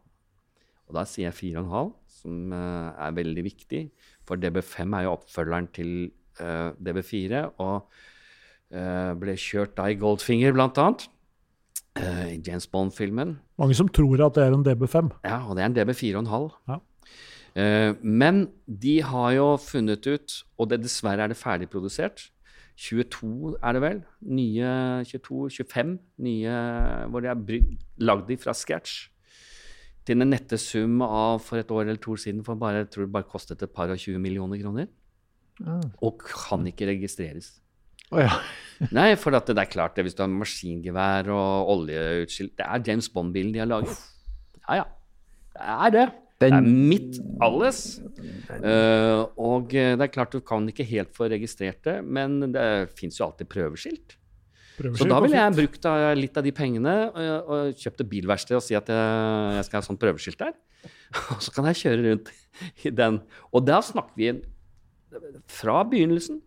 [0.91, 3.85] og da sier jeg 4,5, som eh, er veldig viktig.
[4.27, 5.93] For DB5 er jo oppfølgeren til
[6.41, 7.87] uh, DB4, og
[8.75, 11.07] uh, ble kjørt da i Goldfinger, blant annet.
[11.99, 13.37] eh, I James Bond-filmen.
[13.59, 15.11] Mange som tror at det er en DB5.
[15.27, 16.51] Ja, og det er en DB 4,5.
[16.71, 16.81] Ja.
[17.59, 22.29] Eh, men de har jo funnet ut, og det dessverre er det ferdigprodusert
[22.79, 24.03] 22 er det vel?
[24.39, 24.75] Nye
[25.09, 25.97] 22-25
[26.27, 26.59] nye
[27.11, 27.64] hvor de er
[28.01, 29.09] lagd de fra scratch.
[30.07, 32.91] til den nette sum av for et år eller to år siden for bare, jeg
[32.91, 34.87] tror det bare kostet et par og 20 millioner kroner.
[35.66, 35.83] Ah.
[36.03, 37.61] Og kan ikke registreres.
[38.11, 38.33] Oh, ja.
[38.97, 42.83] Nei, for at det er klart det, hvis du har maskingevær og oljeutskilt Det er
[42.89, 43.93] James Bond-bilen de har laget.
[44.64, 44.87] Ja, ja.
[45.55, 46.07] Det er det.
[46.41, 48.01] Det er mitt alles.
[48.49, 52.64] Uh, og eh, det er klart du kan ikke helt få registrert det, men det
[52.97, 54.16] fins jo alltid prøveskilt.
[54.97, 58.57] Så da ville jeg brukt eh, litt av de pengene og, og kjøpt et bilverksted
[58.57, 60.55] og si at jeg, jeg skal ha sånn prøveskilt der.
[61.34, 62.30] Og så kan jeg kjøre rundt
[62.88, 63.18] i den.
[63.53, 64.30] Og da snakker vi
[65.51, 66.41] fra begynnelsen.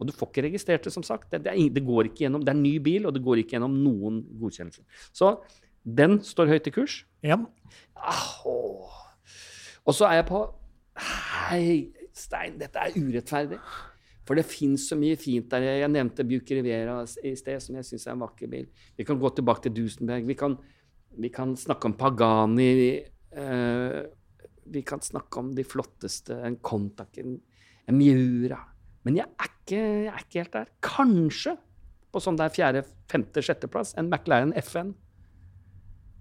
[0.00, 1.28] Og du får ikke registrert det, som sagt.
[1.28, 3.42] Det, det, er, det går ikke gjennom, det er en ny bil, og det går
[3.42, 5.04] ikke gjennom noen godkjennelser.
[5.12, 5.36] Så
[5.84, 7.02] den står høyt i kurs.
[7.26, 7.36] Ja.
[8.00, 9.03] Ah, åh.
[9.84, 10.44] Og så er jeg på
[10.94, 13.58] Hei, Stein, dette er urettferdig.
[14.24, 15.66] For det fins så mye fint der.
[15.82, 18.68] Jeg nevnte Buick Rivera i sted, som jeg syns er en vakker bil.
[18.96, 20.24] Vi kan gå tilbake til Dusenberg.
[20.28, 20.54] Vi kan,
[21.20, 22.68] vi kan snakke om Pagani.
[22.78, 22.88] Vi,
[23.36, 24.00] uh,
[24.72, 26.38] vi kan snakke om de flotteste.
[26.46, 27.36] En Contac, en,
[27.90, 28.62] en Miura.
[29.04, 30.72] Men jeg er, ikke, jeg er ikke helt der.
[30.86, 31.58] Kanskje
[32.14, 34.94] på sånn der fjerde, femte, sjetteplass en McLaren FN.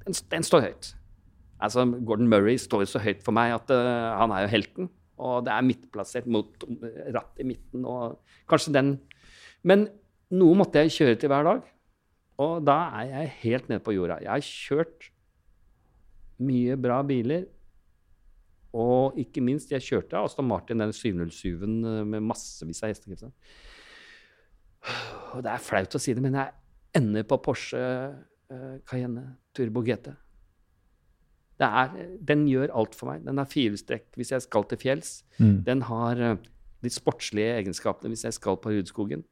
[0.04, 0.96] Den, den står høyt.
[1.64, 4.90] Altså, Gordon Murray står så høyt for meg at uh, han er jo helten.
[5.24, 6.66] Og det er midtplassert mot
[7.16, 8.18] ratt i midten og
[8.50, 8.96] kanskje den
[9.64, 9.86] Men
[10.34, 11.62] noe måtte jeg kjøre til hver dag.
[12.44, 14.18] Og da er jeg helt nede på jorda.
[14.20, 15.12] Jeg har kjørt
[16.44, 17.46] mye bra biler.
[18.74, 23.30] Og ikke minst, jeg kjørte Aston Martin, den 707-en eh, med massevis av hestekrefter.
[25.38, 26.56] Og det er flaut å si det, men jeg
[26.98, 30.10] ender på Porsche eh, Cayenne Turbo GT.
[31.62, 31.92] Det er,
[32.26, 33.22] den gjør alt for meg.
[33.28, 35.12] Den har firehjulstrekk hvis jeg skal til fjells.
[35.38, 35.60] Mm.
[35.68, 36.50] Den har eh,
[36.84, 39.24] de sportslige egenskapene hvis jeg skal på Rudskogen.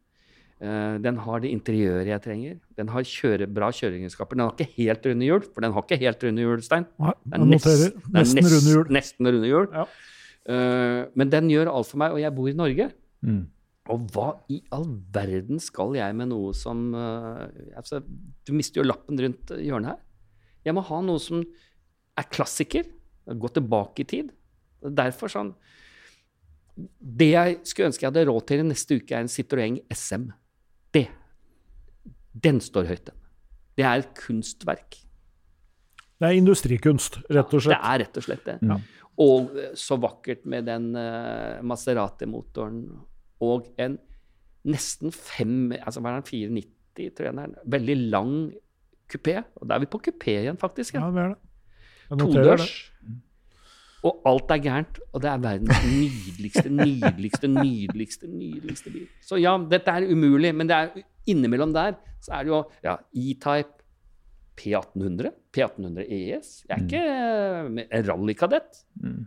[0.62, 2.58] Uh, den har det interiøret jeg trenger.
[2.78, 4.38] Den har kjøre, bra kjøreegenskaper.
[4.38, 6.86] Den har ikke helt runde hjul, for den har ikke helt runde hjul, Stein.
[7.02, 8.92] Nei, er nest- Nesten nest- runde hjul.
[8.94, 9.66] Nesten runde hjul.
[9.74, 9.88] Ja.
[10.46, 12.92] Uh, men den gjør alt for meg, og jeg bor i Norge.
[13.26, 13.42] Mm.
[13.90, 14.86] Og hva i all
[15.18, 18.04] verden skal jeg med noe som uh, altså,
[18.46, 20.00] Du mister jo lappen rundt hjørnet her.
[20.70, 21.42] Jeg må ha noe som
[22.18, 22.88] er klassiker.
[23.26, 24.32] Gå tilbake i tid.
[24.82, 25.51] Derfor sånn
[26.97, 30.30] Det jeg skulle ønske jeg hadde råd til i neste uke, er en Citroën SM.
[30.95, 31.05] Det.
[32.34, 33.18] Den står høyt, den.
[33.78, 34.97] Det er et kunstverk.
[36.22, 38.57] Det er industrikunst, rett og slett Det er rett og slett det.
[38.70, 38.78] Ja.
[39.22, 42.82] Og eh, så vakkert med den uh, Maserati-motoren
[43.43, 43.97] og en
[44.70, 47.55] nesten fem altså hva er den, 490, tror jeg den er.
[47.76, 48.36] Veldig lang
[49.12, 49.39] kupé.
[49.57, 50.95] Og da er vi på kupé igjen, faktisk.
[50.97, 51.12] Ja, Ja.
[51.16, 51.51] det er det.
[52.18, 52.91] Todørs.
[54.03, 54.99] Og alt er gærent.
[55.14, 59.07] Og det er verdens nydeligste, nydeligste, nydeligste nydeligste bil.
[59.22, 62.95] Så ja, dette er umulig, men det er innimellom der så er det jo ja,
[63.18, 63.78] E-Type,
[64.62, 66.49] P1800, P1800 ES.
[66.70, 68.82] Jeg er ikke eh, en rallykadett.
[69.01, 69.24] Mm.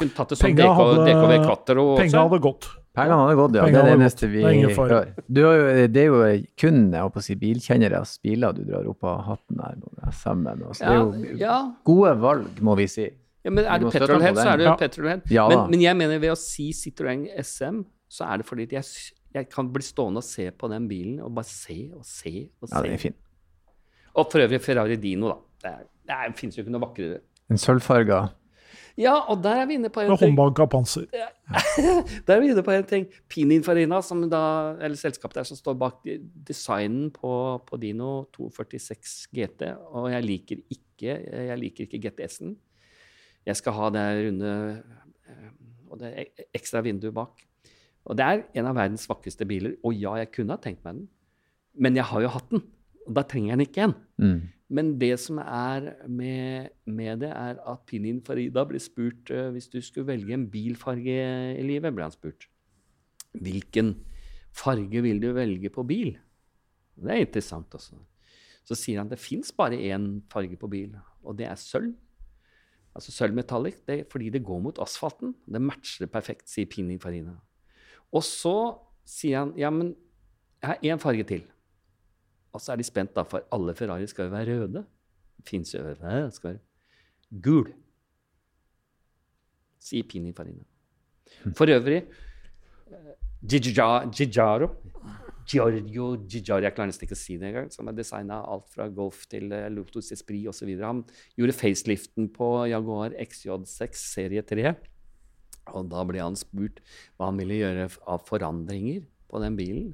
[0.00, 2.22] Kunne tatt det som DK, hadde- DKV Quattro også.
[2.22, 2.68] hadde gått.
[2.92, 3.62] Pengene hadde gått, ja.
[3.64, 5.06] Pengene det er det neste vi hører.
[5.32, 5.50] Jo,
[5.88, 6.18] det er jo
[6.60, 9.78] kun jeg håper å si, bilkjenneres biler du drar opp av hatten her.
[10.12, 10.60] sammen.
[10.76, 11.56] Så Det er jo ja.
[11.88, 13.06] gode valg, må vi si.
[13.44, 14.76] ja, men er det petrolhead, så er det Ja.
[14.76, 15.22] petrolhead.
[15.30, 17.80] Ja men, men jeg mener ved å si Citroën SM,
[18.12, 18.84] så er det fordi jeg,
[19.34, 22.68] jeg kan bli stående og se på den bilen og bare se og se og
[22.68, 22.76] se.
[22.76, 23.16] Ja, det er fint.
[24.14, 25.38] Og for øvrig Ferrari Dino, da.
[25.64, 27.20] Det, er, det fins jo ikke noe vakrere.
[27.48, 28.26] En sølvfarga
[29.00, 30.32] Ja, og der er vi inne på en Med ting.
[30.34, 31.06] håndbanka panser.
[32.26, 33.06] Der er vi inne på en ting.
[33.28, 34.42] Pininfarina, som da,
[34.80, 36.02] eller selskapet der som står bak
[36.48, 37.30] designen på,
[37.66, 39.64] på Dino 246 GT.
[39.96, 41.16] Og jeg liker ikke,
[41.48, 42.52] jeg liker ikke GTS-en.
[43.48, 44.52] Jeg skal ha det runde
[45.28, 45.48] eh,
[45.90, 46.12] og det
[46.54, 47.42] ekstra vinduet bak.
[48.04, 49.76] Og det er en av verdens vakreste biler.
[49.86, 51.08] Og ja, jeg kunne ha tenkt meg den,
[51.80, 52.62] men jeg har jo hatt den.
[53.06, 53.96] Og da trenger jeg den ikke igjen.
[54.22, 54.42] mm.
[54.72, 59.68] Men det som er med, med det, er at Pinin Farida ble spurt uh, hvis
[59.68, 61.16] du skulle velge en bilfarge
[61.58, 62.46] i livet, ble han spurt.
[63.36, 63.92] Hvilken
[64.56, 66.14] farge vil du velge på bil?
[66.96, 68.00] Det er interessant også.
[68.64, 71.92] Så sier han det fins bare én farge på bil, og det er sølv.
[72.96, 75.34] Altså sølv metallic, det fordi det går mot asfalten.
[75.44, 77.36] Det matcher perfekt, sier Pinin Farina.
[78.12, 78.56] Og så
[79.08, 79.94] sier han ja, men
[80.62, 81.44] jeg har én farge til.
[82.52, 84.84] Og så er de spent, da, for alle Ferrari skal jo være røde.
[85.48, 87.72] Fins jo Hæ, skal være gul.
[89.82, 90.62] Sier Pininfarina.
[91.56, 94.68] For øvrig eh, Gigiaro
[95.48, 98.86] Giorgio Gigiaro, jeg klarer nesten ikke å si det engang, som har designa alt fra
[98.92, 100.70] Golf til eh, Lotus Esprit osv.
[100.82, 101.02] Han
[101.38, 104.74] gjorde faceliften på Jaguar XJ6 serie 3.
[105.72, 106.80] Og da ble han spurt
[107.16, 109.90] hva han ville gjøre av forandringer på den bilen.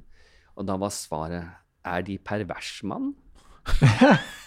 [0.57, 3.13] Og da var svaret er De pervers, mann?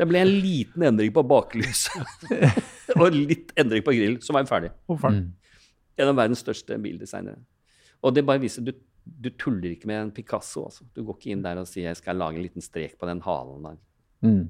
[0.00, 2.22] Det ble en liten endring på baklyset
[2.96, 4.70] og litt endring på grillen, så var jeg ferdig.
[4.88, 5.26] Mm.
[6.00, 7.36] En av verdens største bildesignere.
[8.00, 8.72] Og det bare viser du,
[9.04, 10.64] du tuller ikke med en Picasso.
[10.70, 10.86] Altså.
[10.96, 13.20] Du går ikke inn der og sier 'jeg skal lage en liten strek på den
[13.20, 13.78] halen der'.
[14.24, 14.48] Mm.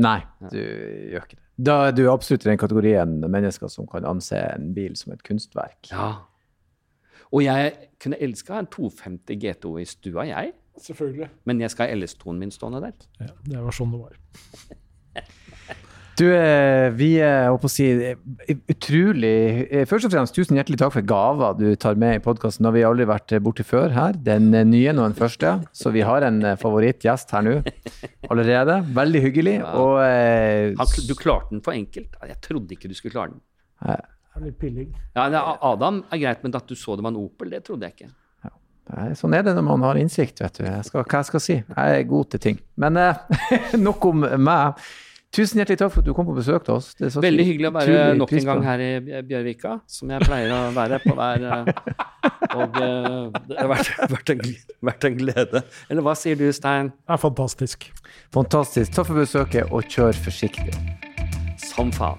[0.00, 0.20] Nei,
[0.52, 1.46] du gjør ikke det.
[1.60, 5.22] Da er du absolutt i den kategorien mennesker som kan anse en bil som et
[5.22, 5.90] kunstverk.
[5.90, 6.24] Ja.
[7.30, 10.54] Og jeg kunne elska en 250 GTO i stua, jeg.
[10.80, 11.28] Selvfølgelig.
[11.46, 12.94] Men jeg skal ha LS2-en min stående der.
[13.20, 14.16] Ja, det var sånn det var.
[16.20, 18.18] Du, eh, vi er holdt å si eh,
[18.68, 22.66] utrolig eh, Først og fremst, tusen hjertelig takk for gaver du tar med i podkasten.
[22.68, 24.18] Har vi aldri vært borti før her.
[24.26, 25.54] Den eh, nye og den første.
[25.72, 27.54] Så vi har en eh, favorittgjest her nå
[28.32, 28.80] allerede.
[28.98, 29.56] Veldig hyggelig.
[29.62, 29.72] Ja.
[29.80, 32.18] Og eh, Han, du klarte den for enkelt.
[32.34, 33.40] Jeg trodde ikke du skulle klare den.
[34.40, 34.94] Er litt pilling.
[35.16, 37.86] Ja, det- Adam er greit, men at du så det var en Opel, det trodde
[37.86, 38.10] jeg ikke.
[38.90, 40.64] Nei, Sånn er det når man har innsikt, vet du.
[40.66, 41.54] Jeg skal, hva jeg skal si?
[41.62, 42.58] Jeg er god til ting.
[42.80, 43.14] Men eh,
[43.78, 44.80] nok om meg.
[45.30, 46.88] Tusen hjertelig takk for at du kom på besøk til oss.
[46.98, 48.88] Det er så Veldig hyggelig å være nok en gang her i
[49.28, 51.70] Bjørvika, som jeg pleier å være på hver eh,
[52.58, 54.42] Og eh, det har vært, vært, en,
[54.90, 55.62] vært en glede.
[55.86, 56.90] Eller hva sier du, Stein?
[56.90, 57.86] Det er fantastisk.
[58.34, 58.90] Fantastisk.
[58.96, 60.74] Takk for besøket, og kjør forsiktig.
[61.62, 62.18] Som faen.